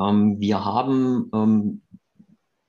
Ähm, 0.00 0.40
wir 0.40 0.64
haben, 0.64 1.30
ähm, 1.34 1.82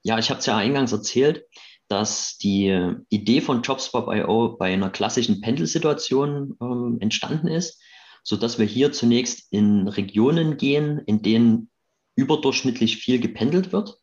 ja, 0.04 0.20
ich 0.20 0.30
habe 0.30 0.42
es 0.42 0.46
ja 0.46 0.58
eingangs 0.58 0.92
erzählt, 0.92 1.46
dass 1.88 2.38
die 2.40 2.98
Idee 3.08 3.40
von 3.40 3.62
JobSwap.io 3.62 4.58
bei 4.58 4.74
einer 4.74 4.90
klassischen 4.90 5.40
Pendelsituation 5.40 6.58
ähm, 6.62 6.98
entstanden 7.00 7.48
ist, 7.48 7.82
sodass 8.22 8.60
wir 8.60 8.66
hier 8.66 8.92
zunächst 8.92 9.50
in 9.54 9.88
Regionen 9.88 10.58
gehen, 10.58 11.00
in 11.06 11.22
denen 11.22 11.70
überdurchschnittlich 12.16 12.98
viel 12.98 13.22
gependelt 13.22 13.72
wird 13.72 13.98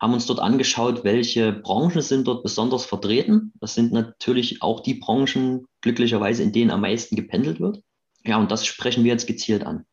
haben 0.00 0.14
uns 0.14 0.26
dort 0.26 0.38
angeschaut, 0.38 1.04
welche 1.04 1.52
Branchen 1.52 2.02
sind 2.02 2.28
dort 2.28 2.42
besonders 2.42 2.84
vertreten. 2.84 3.52
Das 3.60 3.74
sind 3.74 3.92
natürlich 3.92 4.62
auch 4.62 4.80
die 4.80 4.94
Branchen, 4.94 5.66
glücklicherweise, 5.80 6.42
in 6.42 6.52
denen 6.52 6.70
am 6.70 6.82
meisten 6.82 7.16
gependelt 7.16 7.60
wird. 7.60 7.82
Ja, 8.24 8.38
und 8.38 8.50
das 8.50 8.66
sprechen 8.66 9.04
wir 9.04 9.12
jetzt 9.12 9.26
gezielt 9.26 9.64
an. 9.64 9.86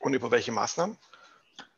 Und 0.00 0.14
über 0.14 0.30
welche 0.30 0.52
Maßnahmen? 0.52 0.98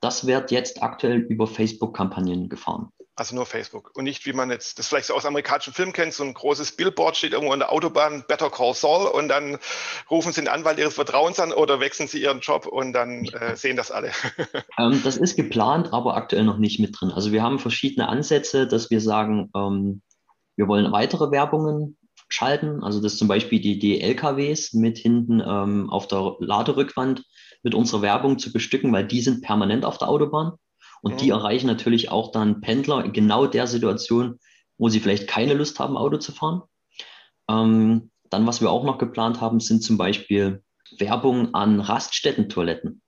Das 0.04 0.26
wird 0.26 0.50
jetzt 0.50 0.82
aktuell 0.82 1.16
über 1.16 1.46
Facebook-Kampagnen 1.46 2.50
gefahren. 2.50 2.90
Also 3.16 3.34
nur 3.34 3.46
Facebook 3.46 3.90
und 3.94 4.04
nicht, 4.04 4.26
wie 4.26 4.34
man 4.34 4.50
jetzt 4.50 4.78
das 4.78 4.88
vielleicht 4.88 5.06
so 5.06 5.14
aus 5.14 5.24
amerikanischen 5.24 5.72
Filmen 5.72 5.94
kennt, 5.94 6.12
so 6.12 6.24
ein 6.24 6.34
großes 6.34 6.72
Billboard 6.72 7.16
steht 7.16 7.32
irgendwo 7.32 7.54
an 7.54 7.60
der 7.60 7.72
Autobahn, 7.72 8.22
Better 8.28 8.50
Call 8.50 8.74
Saul 8.74 9.06
und 9.06 9.28
dann 9.28 9.56
rufen 10.10 10.30
sie 10.32 10.42
den 10.42 10.48
Anwalt 10.48 10.78
ihres 10.78 10.96
Vertrauens 10.96 11.40
an 11.40 11.54
oder 11.54 11.80
wechseln 11.80 12.06
sie 12.06 12.20
ihren 12.20 12.40
Job 12.40 12.66
und 12.66 12.92
dann 12.92 13.24
äh, 13.24 13.56
sehen 13.56 13.78
das 13.78 13.90
alle. 13.90 14.10
ähm, 14.78 15.00
das 15.02 15.16
ist 15.16 15.36
geplant, 15.36 15.94
aber 15.94 16.16
aktuell 16.16 16.44
noch 16.44 16.58
nicht 16.58 16.80
mit 16.80 17.00
drin. 17.00 17.10
Also 17.10 17.32
wir 17.32 17.42
haben 17.42 17.58
verschiedene 17.58 18.06
Ansätze, 18.06 18.66
dass 18.66 18.90
wir 18.90 19.00
sagen, 19.00 19.50
ähm, 19.56 20.02
wir 20.56 20.68
wollen 20.68 20.92
weitere 20.92 21.30
Werbungen 21.30 21.96
schalten, 22.28 22.84
also 22.84 23.00
das 23.00 23.16
zum 23.16 23.28
Beispiel 23.28 23.60
die, 23.60 23.78
die 23.78 24.02
LKWs 24.02 24.74
mit 24.74 24.98
hinten 24.98 25.40
ähm, 25.40 25.88
auf 25.88 26.08
der 26.08 26.36
Laderückwand 26.40 27.24
mit 27.64 27.74
unserer 27.74 28.02
Werbung 28.02 28.38
zu 28.38 28.52
bestücken, 28.52 28.92
weil 28.92 29.06
die 29.06 29.22
sind 29.22 29.42
permanent 29.42 29.84
auf 29.84 29.98
der 29.98 30.08
Autobahn. 30.08 30.52
Und 31.02 31.14
mhm. 31.14 31.18
die 31.18 31.30
erreichen 31.30 31.66
natürlich 31.66 32.10
auch 32.10 32.30
dann 32.30 32.60
Pendler 32.60 33.04
in 33.04 33.12
genau 33.12 33.46
der 33.46 33.66
Situation, 33.66 34.38
wo 34.78 34.88
sie 34.88 35.00
vielleicht 35.00 35.26
keine 35.26 35.54
Lust 35.54 35.80
haben, 35.80 35.96
Auto 35.96 36.18
zu 36.18 36.30
fahren. 36.30 36.62
Ähm, 37.48 38.10
dann, 38.30 38.46
was 38.46 38.60
wir 38.60 38.70
auch 38.70 38.84
noch 38.84 38.98
geplant 38.98 39.40
haben, 39.40 39.60
sind 39.60 39.82
zum 39.82 39.96
Beispiel 39.96 40.62
Werbung 40.98 41.54
an 41.54 41.80
Raststätten-Toiletten. 41.80 43.00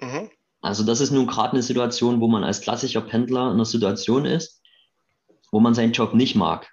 Mhm. 0.00 0.30
Also 0.60 0.84
das 0.84 1.00
ist 1.00 1.10
nun 1.10 1.26
gerade 1.26 1.52
eine 1.52 1.62
Situation, 1.62 2.20
wo 2.20 2.28
man 2.28 2.44
als 2.44 2.60
klassischer 2.60 3.00
Pendler 3.00 3.46
in 3.46 3.54
einer 3.54 3.64
Situation 3.64 4.24
ist, 4.24 4.62
wo 5.50 5.60
man 5.60 5.74
seinen 5.74 5.92
Job 5.92 6.14
nicht 6.14 6.34
mag. 6.34 6.68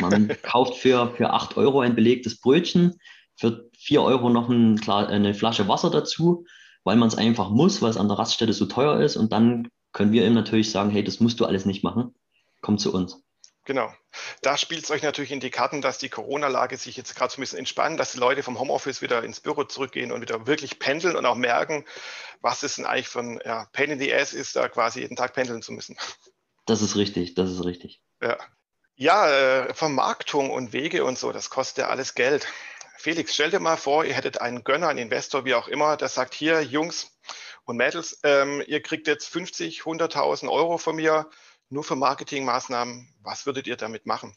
Man 0.00 0.28
kauft 0.42 0.76
für, 0.76 1.14
für 1.16 1.30
8 1.30 1.56
Euro 1.56 1.80
ein 1.80 1.94
belegtes 1.94 2.40
Brötchen, 2.40 2.98
für 3.36 3.68
4 3.78 4.02
Euro 4.02 4.30
noch 4.30 4.48
ein, 4.48 4.80
eine 4.88 5.34
Flasche 5.34 5.66
Wasser 5.68 5.90
dazu, 5.90 6.44
weil 6.84 6.96
man 6.96 7.08
es 7.08 7.16
einfach 7.16 7.50
muss, 7.50 7.82
weil 7.82 7.90
es 7.90 7.96
an 7.96 8.08
der 8.08 8.18
Raststätte 8.18 8.52
so 8.52 8.66
teuer 8.66 9.00
ist. 9.00 9.16
Und 9.16 9.32
dann 9.32 9.68
können 9.92 10.12
wir 10.12 10.26
ihm 10.26 10.34
natürlich 10.34 10.70
sagen, 10.70 10.90
hey, 10.90 11.04
das 11.04 11.20
musst 11.20 11.40
du 11.40 11.44
alles 11.44 11.66
nicht 11.66 11.84
machen, 11.84 12.14
komm 12.60 12.78
zu 12.78 12.92
uns. 12.92 13.22
Genau. 13.64 13.92
Da 14.42 14.56
spielt 14.56 14.82
es 14.82 14.90
euch 14.90 15.02
natürlich 15.02 15.30
in 15.30 15.40
die 15.40 15.50
Karten, 15.50 15.82
dass 15.82 15.98
die 15.98 16.08
Corona-Lage 16.08 16.76
sich 16.76 16.96
jetzt 16.96 17.14
gerade 17.14 17.32
so 17.32 17.38
ein 17.38 17.42
bisschen 17.42 17.60
entspannt, 17.60 18.00
dass 18.00 18.12
die 18.12 18.18
Leute 18.18 18.42
vom 18.42 18.58
Homeoffice 18.58 19.02
wieder 19.02 19.22
ins 19.22 19.40
Büro 19.40 19.64
zurückgehen 19.64 20.10
und 20.10 20.20
wieder 20.20 20.46
wirklich 20.46 20.80
pendeln 20.80 21.16
und 21.16 21.26
auch 21.26 21.36
merken, 21.36 21.84
was 22.40 22.64
es 22.64 22.76
denn 22.76 22.86
eigentlich 22.86 23.08
für 23.08 23.20
ein 23.20 23.40
ja, 23.44 23.66
Pain 23.72 23.90
in 23.90 24.00
the 24.00 24.12
Ass 24.12 24.32
ist, 24.32 24.56
da 24.56 24.68
quasi 24.68 25.00
jeden 25.00 25.16
Tag 25.16 25.34
pendeln 25.34 25.62
zu 25.62 25.72
müssen. 25.72 25.96
Das 26.66 26.82
ist 26.82 26.96
richtig, 26.96 27.34
das 27.34 27.50
ist 27.50 27.64
richtig. 27.64 28.02
Ja, 28.20 28.36
ja 28.96 29.30
äh, 29.30 29.74
Vermarktung 29.74 30.50
und 30.50 30.72
Wege 30.72 31.04
und 31.04 31.16
so, 31.16 31.32
das 31.32 31.48
kostet 31.48 31.78
ja 31.78 31.88
alles 31.88 32.14
Geld. 32.14 32.46
Felix, 32.96 33.34
stell 33.34 33.50
dir 33.50 33.60
mal 33.60 33.76
vor, 33.76 34.04
ihr 34.04 34.14
hättet 34.14 34.40
einen 34.40 34.64
Gönner, 34.64 34.88
einen 34.88 34.98
Investor, 34.98 35.44
wie 35.44 35.54
auch 35.54 35.68
immer, 35.68 35.96
der 35.96 36.08
sagt, 36.08 36.34
hier, 36.34 36.62
Jungs, 36.62 37.12
und 37.64 37.76
Mädels, 37.76 38.20
ähm, 38.24 38.62
ihr 38.66 38.80
kriegt 38.80 39.06
jetzt 39.06 39.28
50, 39.28 39.82
100.000 39.82 40.48
Euro 40.48 40.78
von 40.78 40.96
mir 40.96 41.28
nur 41.70 41.84
für 41.84 41.96
Marketingmaßnahmen. 41.96 43.08
Was 43.22 43.46
würdet 43.46 43.66
ihr 43.66 43.76
damit 43.76 44.06
machen? 44.06 44.34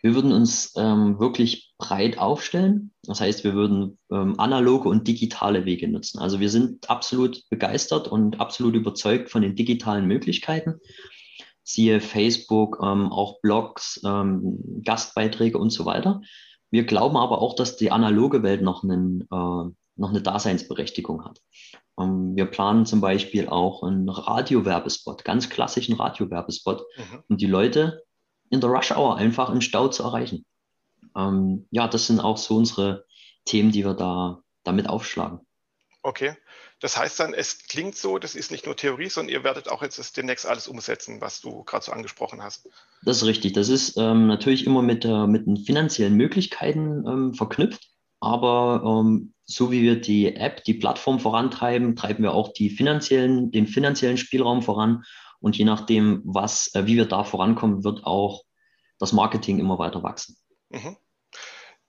Wir 0.00 0.14
würden 0.14 0.32
uns 0.32 0.74
ähm, 0.76 1.18
wirklich 1.18 1.74
breit 1.76 2.18
aufstellen. 2.18 2.92
Das 3.02 3.20
heißt, 3.20 3.42
wir 3.42 3.54
würden 3.54 3.98
ähm, 4.12 4.38
analoge 4.38 4.88
und 4.88 5.08
digitale 5.08 5.64
Wege 5.64 5.88
nutzen. 5.88 6.20
Also 6.20 6.38
wir 6.38 6.50
sind 6.50 6.88
absolut 6.88 7.48
begeistert 7.48 8.06
und 8.06 8.38
absolut 8.38 8.74
überzeugt 8.74 9.30
von 9.30 9.42
den 9.42 9.56
digitalen 9.56 10.06
Möglichkeiten. 10.06 10.78
Siehe 11.64 12.00
Facebook, 12.00 12.78
ähm, 12.82 13.10
auch 13.12 13.40
Blogs, 13.40 14.00
ähm, 14.04 14.82
Gastbeiträge 14.84 15.58
und 15.58 15.70
so 15.70 15.84
weiter. 15.84 16.20
Wir 16.70 16.84
glauben 16.84 17.16
aber 17.16 17.40
auch, 17.40 17.54
dass 17.54 17.76
die 17.76 17.90
analoge 17.90 18.42
Welt 18.42 18.62
noch, 18.62 18.84
einen, 18.84 19.22
äh, 19.22 19.72
noch 19.96 20.10
eine 20.10 20.22
Daseinsberechtigung 20.22 21.24
hat. 21.24 21.40
Ähm, 21.98 22.36
wir 22.36 22.46
planen 22.46 22.86
zum 22.86 23.00
Beispiel 23.00 23.48
auch 23.48 23.82
einen 23.82 24.08
Radiowerbespot, 24.08 25.24
ganz 25.24 25.48
klassischen 25.48 25.96
Radiowerbespot, 25.96 26.84
mhm. 26.96 27.22
um 27.28 27.36
die 27.36 27.46
Leute 27.46 28.02
in 28.50 28.60
der 28.60 28.70
Rush 28.70 28.92
Hour 28.92 29.16
einfach 29.16 29.50
im 29.50 29.60
Stau 29.60 29.88
zu 29.88 30.02
erreichen. 30.02 30.44
Ähm, 31.16 31.66
ja, 31.70 31.88
das 31.88 32.06
sind 32.06 32.20
auch 32.20 32.36
so 32.36 32.56
unsere 32.56 33.04
Themen, 33.44 33.72
die 33.72 33.84
wir 33.84 33.94
da 33.94 34.42
damit 34.64 34.88
aufschlagen. 34.88 35.40
Okay. 36.02 36.36
Das 36.80 36.96
heißt 36.96 37.18
dann, 37.18 37.34
es 37.34 37.66
klingt 37.66 37.96
so, 37.96 38.18
das 38.18 38.36
ist 38.36 38.52
nicht 38.52 38.66
nur 38.66 38.76
Theorie, 38.76 39.08
sondern 39.08 39.34
ihr 39.34 39.42
werdet 39.42 39.68
auch 39.68 39.82
jetzt 39.82 40.16
demnächst 40.16 40.46
alles 40.46 40.68
umsetzen, 40.68 41.20
was 41.20 41.40
du 41.40 41.64
gerade 41.64 41.84
so 41.84 41.92
angesprochen 41.92 42.42
hast. 42.42 42.68
Das 43.02 43.18
ist 43.18 43.24
richtig. 43.24 43.54
Das 43.54 43.68
ist 43.68 43.96
ähm, 43.96 44.28
natürlich 44.28 44.64
immer 44.64 44.82
mit, 44.82 45.04
äh, 45.04 45.26
mit 45.26 45.46
den 45.46 45.56
finanziellen 45.56 46.14
Möglichkeiten 46.14 47.04
ähm, 47.06 47.34
verknüpft. 47.34 47.88
Aber 48.20 48.82
ähm, 48.84 49.34
so 49.44 49.72
wie 49.72 49.82
wir 49.82 50.00
die 50.00 50.36
App, 50.36 50.62
die 50.64 50.74
Plattform 50.74 51.18
vorantreiben, 51.18 51.96
treiben 51.96 52.22
wir 52.22 52.32
auch 52.32 52.52
die 52.52 52.70
finanziellen, 52.70 53.50
den 53.50 53.66
finanziellen 53.66 54.16
Spielraum 54.16 54.62
voran. 54.62 55.04
Und 55.40 55.56
je 55.56 55.64
nachdem, 55.64 56.22
was, 56.24 56.72
äh, 56.74 56.86
wie 56.86 56.96
wir 56.96 57.06
da 57.06 57.24
vorankommen, 57.24 57.82
wird 57.82 58.04
auch 58.04 58.44
das 58.98 59.12
Marketing 59.12 59.58
immer 59.58 59.78
weiter 59.78 60.02
wachsen. 60.02 60.36
Mhm. 60.68 60.96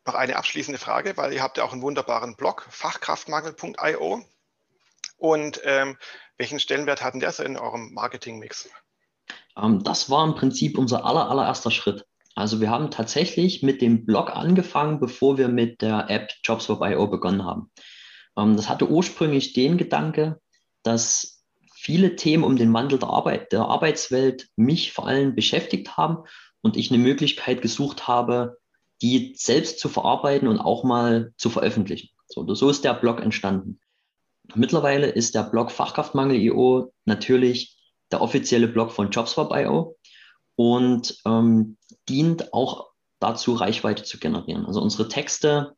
Noch 0.05 0.15
eine 0.15 0.37
abschließende 0.37 0.79
Frage, 0.79 1.17
weil 1.17 1.33
ihr 1.33 1.43
habt 1.43 1.57
ja 1.57 1.63
auch 1.63 1.73
einen 1.73 1.81
wunderbaren 1.81 2.35
Blog, 2.35 2.67
fachkraftmangel.io. 2.69 4.23
Und 5.19 5.61
ähm, 5.65 5.97
welchen 6.37 6.59
Stellenwert 6.59 7.03
hatten 7.03 7.19
der 7.19 7.31
so 7.31 7.43
in 7.43 7.57
eurem 7.57 7.93
Marketingmix? 7.93 8.69
Ähm, 9.57 9.83
das 9.83 10.09
war 10.09 10.25
im 10.25 10.33
Prinzip 10.33 10.77
unser 10.77 11.05
aller, 11.05 11.29
allererster 11.29 11.71
Schritt. 11.71 12.05
Also 12.35 12.61
wir 12.61 12.69
haben 12.69 12.89
tatsächlich 12.89 13.61
mit 13.61 13.81
dem 13.81 14.05
Blog 14.05 14.35
angefangen, 14.35 14.99
bevor 14.99 15.37
wir 15.37 15.49
mit 15.49 15.81
der 15.81 16.09
App 16.09 16.31
Jobswap.io 16.43 17.07
begonnen 17.07 17.43
haben. 17.43 17.69
Ähm, 18.37 18.55
das 18.55 18.69
hatte 18.69 18.89
ursprünglich 18.89 19.51
den 19.51 19.77
Gedanke, 19.77 20.39
dass 20.83 21.43
viele 21.73 22.15
Themen 22.15 22.45
um 22.45 22.55
den 22.55 22.73
Wandel 22.73 22.99
der, 22.99 23.09
Arbeit, 23.09 23.51
der 23.51 23.65
Arbeitswelt 23.65 24.47
mich 24.55 24.93
vor 24.93 25.07
allem 25.07 25.35
beschäftigt 25.35 25.97
haben 25.97 26.23
und 26.61 26.77
ich 26.77 26.91
eine 26.91 27.03
Möglichkeit 27.03 27.61
gesucht 27.61 28.07
habe, 28.07 28.57
die 29.01 29.33
selbst 29.37 29.79
zu 29.79 29.89
verarbeiten 29.89 30.47
und 30.47 30.59
auch 30.59 30.85
mal 30.85 31.33
zu 31.37 31.49
veröffentlichen. 31.49 32.09
So, 32.27 32.53
so 32.53 32.69
ist 32.69 32.85
der 32.85 32.93
Blog 32.93 33.21
entstanden. 33.21 33.79
Mittlerweile 34.55 35.07
ist 35.07 35.35
der 35.35 35.43
Blog 35.43 35.71
Fachkraftmangel.io 35.71 36.91
natürlich 37.05 37.77
der 38.11 38.21
offizielle 38.21 38.67
Blog 38.67 38.91
von 38.91 39.11
Jobswap.io 39.11 39.95
und 40.55 41.17
ähm, 41.25 41.77
dient 42.07 42.53
auch 42.53 42.89
dazu, 43.19 43.53
Reichweite 43.53 44.03
zu 44.03 44.17
generieren. 44.17 44.65
Also 44.65 44.81
unsere 44.81 45.07
Texte 45.07 45.75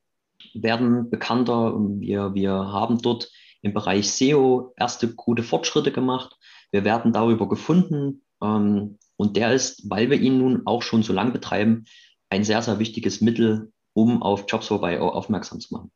werden 0.54 1.10
bekannter. 1.10 1.76
Wir, 2.00 2.34
wir 2.34 2.54
haben 2.54 3.02
dort 3.02 3.30
im 3.62 3.74
Bereich 3.74 4.12
SEO 4.12 4.74
erste 4.78 5.14
gute 5.14 5.44
Fortschritte 5.44 5.92
gemacht. 5.92 6.36
Wir 6.72 6.84
werden 6.84 7.14
darüber 7.14 7.48
gefunden. 7.48 8.24
Ähm, 8.42 8.98
Und 9.18 9.38
der 9.38 9.54
ist, 9.54 9.88
weil 9.90 10.10
wir 10.10 10.20
ihn 10.20 10.40
nun 10.40 10.64
auch 10.66 10.82
schon 10.82 11.04
so 11.04 11.14
lange 11.14 11.32
betreiben, 11.32 11.86
ein 12.30 12.44
sehr, 12.44 12.62
sehr 12.62 12.80
wichtiges 12.80 13.22
Mittel, 13.22 13.72
um 13.94 14.24
auf 14.24 14.46
Jobs 14.48 14.68
vorbei 14.68 15.00
aufmerksam 15.00 15.60
zu 15.60 15.74
machen. 15.74 15.92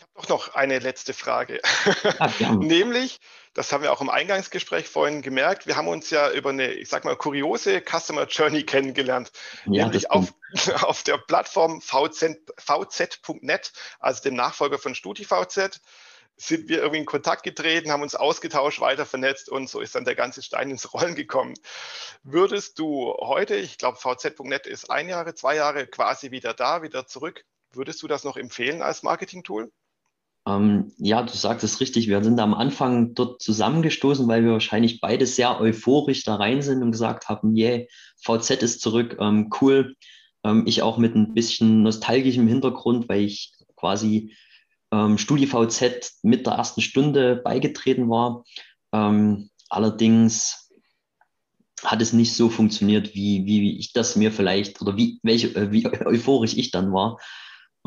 Ich 0.00 0.04
habe 0.04 0.26
doch 0.26 0.28
noch 0.28 0.54
eine 0.54 0.78
letzte 0.78 1.12
Frage. 1.12 1.60
Ja, 2.38 2.52
Nämlich, 2.54 3.20
das 3.52 3.70
haben 3.70 3.82
wir 3.82 3.92
auch 3.92 4.00
im 4.00 4.08
Eingangsgespräch 4.08 4.88
vorhin 4.88 5.20
gemerkt, 5.20 5.66
wir 5.66 5.76
haben 5.76 5.88
uns 5.88 6.08
ja 6.08 6.30
über 6.30 6.50
eine, 6.50 6.72
ich 6.72 6.88
sag 6.88 7.04
mal, 7.04 7.16
kuriose 7.16 7.82
Customer 7.82 8.24
Journey 8.24 8.62
kennengelernt. 8.64 9.30
Ja, 9.66 9.84
nämlich 9.84 10.10
auf, 10.10 10.32
auf 10.82 11.02
der 11.02 11.18
Plattform 11.18 11.82
vz.net, 11.82 12.40
vz 12.56 13.72
also 13.98 14.22
dem 14.22 14.34
Nachfolger 14.34 14.78
von 14.78 14.94
StudiVZ 14.94 15.80
sind 16.36 16.70
wir 16.70 16.78
irgendwie 16.78 17.00
in 17.00 17.04
Kontakt 17.06 17.42
getreten, 17.42 17.92
haben 17.92 18.00
uns 18.02 18.14
ausgetauscht, 18.14 18.80
weiter 18.80 19.04
vernetzt 19.04 19.50
und 19.50 19.68
so 19.68 19.80
ist 19.80 19.94
dann 19.94 20.06
der 20.06 20.14
ganze 20.14 20.42
Stein 20.42 20.70
ins 20.70 20.94
Rollen 20.94 21.14
gekommen. 21.14 21.52
Würdest 22.22 22.78
du 22.78 23.14
heute, 23.20 23.56
ich 23.56 23.76
glaube, 23.76 23.98
vz.net 23.98 24.66
ist 24.66 24.90
ein 24.90 25.10
Jahre, 25.10 25.34
zwei 25.34 25.56
Jahre 25.56 25.86
quasi 25.86 26.30
wieder 26.30 26.54
da, 26.54 26.82
wieder 26.82 27.06
zurück, 27.06 27.44
würdest 27.72 28.02
du 28.02 28.08
das 28.08 28.24
noch 28.24 28.38
empfehlen 28.38 28.80
als 28.80 29.02
Marketing-Tool? 29.02 29.70
Ähm, 30.50 30.92
ja, 30.98 31.22
du 31.22 31.32
sagst 31.32 31.64
es 31.64 31.80
richtig. 31.80 32.08
Wir 32.08 32.22
sind 32.24 32.40
am 32.40 32.54
Anfang 32.54 33.14
dort 33.14 33.40
zusammengestoßen, 33.42 34.26
weil 34.28 34.44
wir 34.44 34.52
wahrscheinlich 34.52 35.00
beide 35.00 35.26
sehr 35.26 35.60
euphorisch 35.60 36.24
da 36.24 36.36
rein 36.36 36.62
sind 36.62 36.82
und 36.82 36.92
gesagt 36.92 37.28
haben, 37.28 37.56
yeah, 37.56 37.84
VZ 38.22 38.62
ist 38.62 38.80
zurück, 38.80 39.16
ähm, 39.20 39.50
cool. 39.60 39.96
Ähm, 40.44 40.64
ich 40.66 40.82
auch 40.82 40.98
mit 40.98 41.14
ein 41.14 41.34
bisschen 41.34 41.82
nostalgischem 41.82 42.48
Hintergrund, 42.48 43.08
weil 43.08 43.22
ich 43.22 43.52
quasi 43.76 44.34
ähm, 44.92 45.18
StudiVZ 45.18 46.20
mit 46.22 46.46
der 46.46 46.54
ersten 46.54 46.80
Stunde 46.80 47.36
beigetreten 47.36 48.08
war. 48.08 48.44
Ähm, 48.92 49.50
allerdings 49.68 50.70
hat 51.84 52.02
es 52.02 52.12
nicht 52.12 52.34
so 52.34 52.50
funktioniert, 52.50 53.14
wie, 53.14 53.46
wie 53.46 53.78
ich 53.78 53.92
das 53.92 54.16
mir 54.16 54.32
vielleicht 54.32 54.82
oder 54.82 54.96
wie, 54.96 55.20
welche, 55.22 55.54
äh, 55.54 55.70
wie 55.70 55.86
euphorisch 56.06 56.56
ich 56.56 56.70
dann 56.70 56.92
war. 56.92 57.18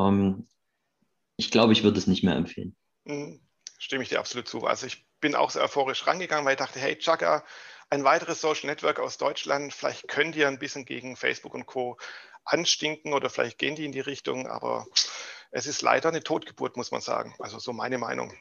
Ähm, 0.00 0.46
ich 1.36 1.50
glaube, 1.50 1.72
ich 1.72 1.82
würde 1.82 1.98
es 1.98 2.06
nicht 2.06 2.22
mehr 2.22 2.36
empfehlen. 2.36 2.76
Mhm. 3.04 3.40
Stimme 3.78 4.02
ich 4.02 4.08
dir 4.08 4.18
absolut 4.18 4.48
zu. 4.48 4.64
Also 4.66 4.86
ich 4.86 5.06
bin 5.20 5.34
auch 5.34 5.50
so 5.50 5.60
euphorisch 5.60 6.06
rangegangen, 6.06 6.44
weil 6.44 6.54
ich 6.54 6.58
dachte, 6.58 6.78
hey, 6.78 6.96
Chaka, 6.96 7.44
ein 7.90 8.04
weiteres 8.04 8.40
Social 8.40 8.66
Network 8.66 8.98
aus 8.98 9.18
Deutschland, 9.18 9.72
vielleicht 9.72 10.08
können 10.08 10.32
die 10.32 10.44
ein 10.44 10.58
bisschen 10.58 10.84
gegen 10.84 11.16
Facebook 11.16 11.54
und 11.54 11.66
Co. 11.66 11.98
anstinken 12.44 13.12
oder 13.12 13.30
vielleicht 13.30 13.58
gehen 13.58 13.74
die 13.76 13.84
in 13.84 13.92
die 13.92 14.00
Richtung, 14.00 14.46
aber 14.46 14.86
es 15.50 15.66
ist 15.66 15.82
leider 15.82 16.08
eine 16.08 16.22
Totgeburt, 16.22 16.76
muss 16.76 16.90
man 16.90 17.00
sagen. 17.00 17.34
Also 17.38 17.58
so 17.58 17.72
meine 17.72 17.98
Meinung. 17.98 18.32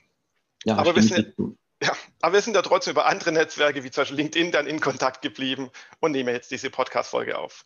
Ja, 0.65 0.77
aber, 0.77 0.95
wir 0.95 1.03
sind, 1.03 1.36
ja, 1.82 1.93
aber 2.21 2.34
wir 2.34 2.41
sind 2.41 2.56
ja 2.56 2.62
trotzdem 2.62 2.91
über 2.91 3.06
andere 3.06 3.32
Netzwerke 3.32 3.84
wie 3.84 3.91
zum 3.91 4.01
Beispiel 4.01 4.17
LinkedIn 4.17 4.51
dann 4.51 4.67
in 4.67 4.79
Kontakt 4.79 5.21
geblieben 5.21 5.69
und 5.99 6.12
nehmen 6.12 6.34
jetzt 6.34 6.51
diese 6.51 6.69
Podcast-Folge 6.69 7.38
auf. 7.38 7.65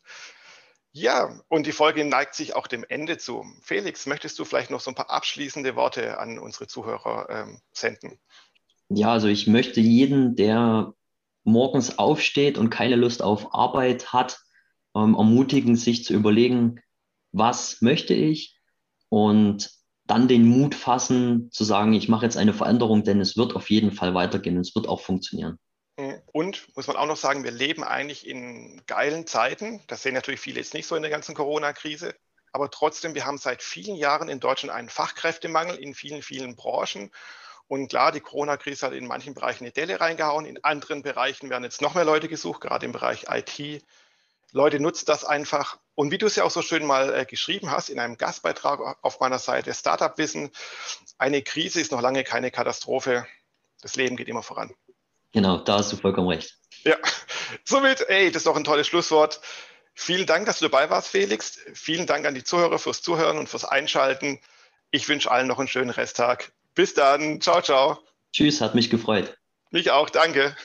Ja, 0.99 1.39
und 1.47 1.67
die 1.67 1.73
Folge 1.73 2.03
neigt 2.05 2.33
sich 2.33 2.55
auch 2.55 2.65
dem 2.65 2.83
Ende 2.83 3.19
zu. 3.19 3.45
Felix, 3.61 4.07
möchtest 4.07 4.39
du 4.39 4.45
vielleicht 4.45 4.71
noch 4.71 4.79
so 4.79 4.89
ein 4.89 4.95
paar 4.95 5.11
abschließende 5.11 5.75
Worte 5.75 6.17
an 6.17 6.39
unsere 6.39 6.65
Zuhörer 6.65 7.27
ähm, 7.29 7.61
senden? 7.71 8.17
Ja, 8.89 9.11
also 9.11 9.27
ich 9.27 9.45
möchte 9.45 9.79
jeden, 9.79 10.35
der 10.35 10.95
morgens 11.43 11.99
aufsteht 11.99 12.57
und 12.57 12.71
keine 12.71 12.95
Lust 12.95 13.21
auf 13.21 13.53
Arbeit 13.53 14.11
hat, 14.11 14.39
ähm, 14.95 15.13
ermutigen, 15.13 15.75
sich 15.75 16.03
zu 16.03 16.13
überlegen, 16.13 16.81
was 17.31 17.79
möchte 17.83 18.15
ich 18.15 18.57
und 19.09 19.69
dann 20.07 20.27
den 20.27 20.47
Mut 20.47 20.73
fassen, 20.73 21.51
zu 21.51 21.63
sagen, 21.63 21.93
ich 21.93 22.09
mache 22.09 22.25
jetzt 22.25 22.37
eine 22.37 22.55
Veränderung, 22.55 23.03
denn 23.03 23.21
es 23.21 23.37
wird 23.37 23.55
auf 23.55 23.69
jeden 23.69 23.91
Fall 23.91 24.15
weitergehen 24.15 24.55
und 24.55 24.61
es 24.61 24.73
wird 24.73 24.87
auch 24.87 25.01
funktionieren. 25.01 25.59
Und 26.37 26.67
muss 26.75 26.85
man 26.85 26.97
auch 26.97 27.07
noch 27.07 27.17
sagen, 27.17 27.43
wir 27.43 27.49
leben 27.49 27.83
eigentlich 27.83 28.27
in 28.27 28.83
geilen 28.85 29.25
Zeiten. 29.25 29.81
Das 29.87 30.03
sehen 30.03 30.13
natürlich 30.13 30.39
viele 30.39 30.59
jetzt 30.59 30.75
nicht 30.75 30.85
so 30.85 30.95
in 30.95 31.01
der 31.01 31.09
ganzen 31.09 31.33
Corona-Krise. 31.33 32.13
Aber 32.51 32.69
trotzdem, 32.69 33.15
wir 33.15 33.25
haben 33.25 33.39
seit 33.39 33.63
vielen 33.63 33.95
Jahren 33.95 34.29
in 34.29 34.39
Deutschland 34.39 34.71
einen 34.71 34.87
Fachkräftemangel 34.87 35.77
in 35.77 35.95
vielen, 35.95 36.21
vielen 36.21 36.55
Branchen. 36.55 37.09
Und 37.67 37.87
klar, 37.87 38.11
die 38.11 38.19
Corona-Krise 38.19 38.85
hat 38.85 38.93
in 38.93 39.07
manchen 39.07 39.33
Bereichen 39.33 39.63
eine 39.63 39.71
Delle 39.71 39.99
reingehauen. 39.99 40.45
In 40.45 40.63
anderen 40.63 41.01
Bereichen 41.01 41.49
werden 41.49 41.63
jetzt 41.63 41.81
noch 41.81 41.95
mehr 41.95 42.05
Leute 42.05 42.27
gesucht, 42.27 42.61
gerade 42.61 42.85
im 42.85 42.91
Bereich 42.91 43.25
IT. 43.31 43.83
Leute 44.51 44.79
nutzt 44.79 45.09
das 45.09 45.25
einfach. 45.25 45.79
Und 45.95 46.11
wie 46.11 46.19
du 46.19 46.27
es 46.27 46.35
ja 46.35 46.43
auch 46.43 46.51
so 46.51 46.61
schön 46.61 46.85
mal 46.85 47.15
äh, 47.15 47.25
geschrieben 47.25 47.71
hast 47.71 47.89
in 47.89 47.99
einem 47.99 48.15
Gastbeitrag 48.15 48.99
auf 49.01 49.19
meiner 49.19 49.39
Seite 49.39 49.73
Startup 49.73 50.15
Wissen, 50.19 50.51
eine 51.17 51.41
Krise 51.41 51.81
ist 51.81 51.91
noch 51.91 52.01
lange 52.01 52.23
keine 52.23 52.51
Katastrophe. 52.51 53.25
Das 53.81 53.95
Leben 53.95 54.17
geht 54.17 54.27
immer 54.27 54.43
voran. 54.43 54.71
Genau, 55.37 55.59
da 55.59 55.77
hast 55.77 55.93
du 55.93 55.97
vollkommen 55.97 56.29
recht. 56.29 56.57
Ja, 56.83 56.95
somit, 57.63 58.01
ey, 58.09 58.31
das 58.31 58.37
ist 58.37 58.47
doch 58.47 58.55
ein 58.55 58.63
tolles 58.63 58.87
Schlusswort. 58.87 59.39
Vielen 59.93 60.25
Dank, 60.25 60.47
dass 60.47 60.57
du 60.57 60.67
dabei 60.67 60.89
warst, 60.89 61.09
Felix. 61.09 61.59
Vielen 61.75 62.07
Dank 62.07 62.25
an 62.25 62.33
die 62.33 62.43
Zuhörer 62.43 62.79
fürs 62.79 63.03
Zuhören 63.03 63.37
und 63.37 63.47
fürs 63.47 63.63
Einschalten. 63.63 64.39
Ich 64.89 65.07
wünsche 65.07 65.29
allen 65.29 65.45
noch 65.45 65.59
einen 65.59 65.67
schönen 65.67 65.91
Resttag. 65.91 66.53
Bis 66.73 66.95
dann. 66.95 67.39
Ciao, 67.39 67.61
ciao. 67.61 67.99
Tschüss, 68.33 68.61
hat 68.61 68.73
mich 68.73 68.89
gefreut. 68.89 69.37
Mich 69.69 69.91
auch, 69.91 70.09
danke. 70.09 70.57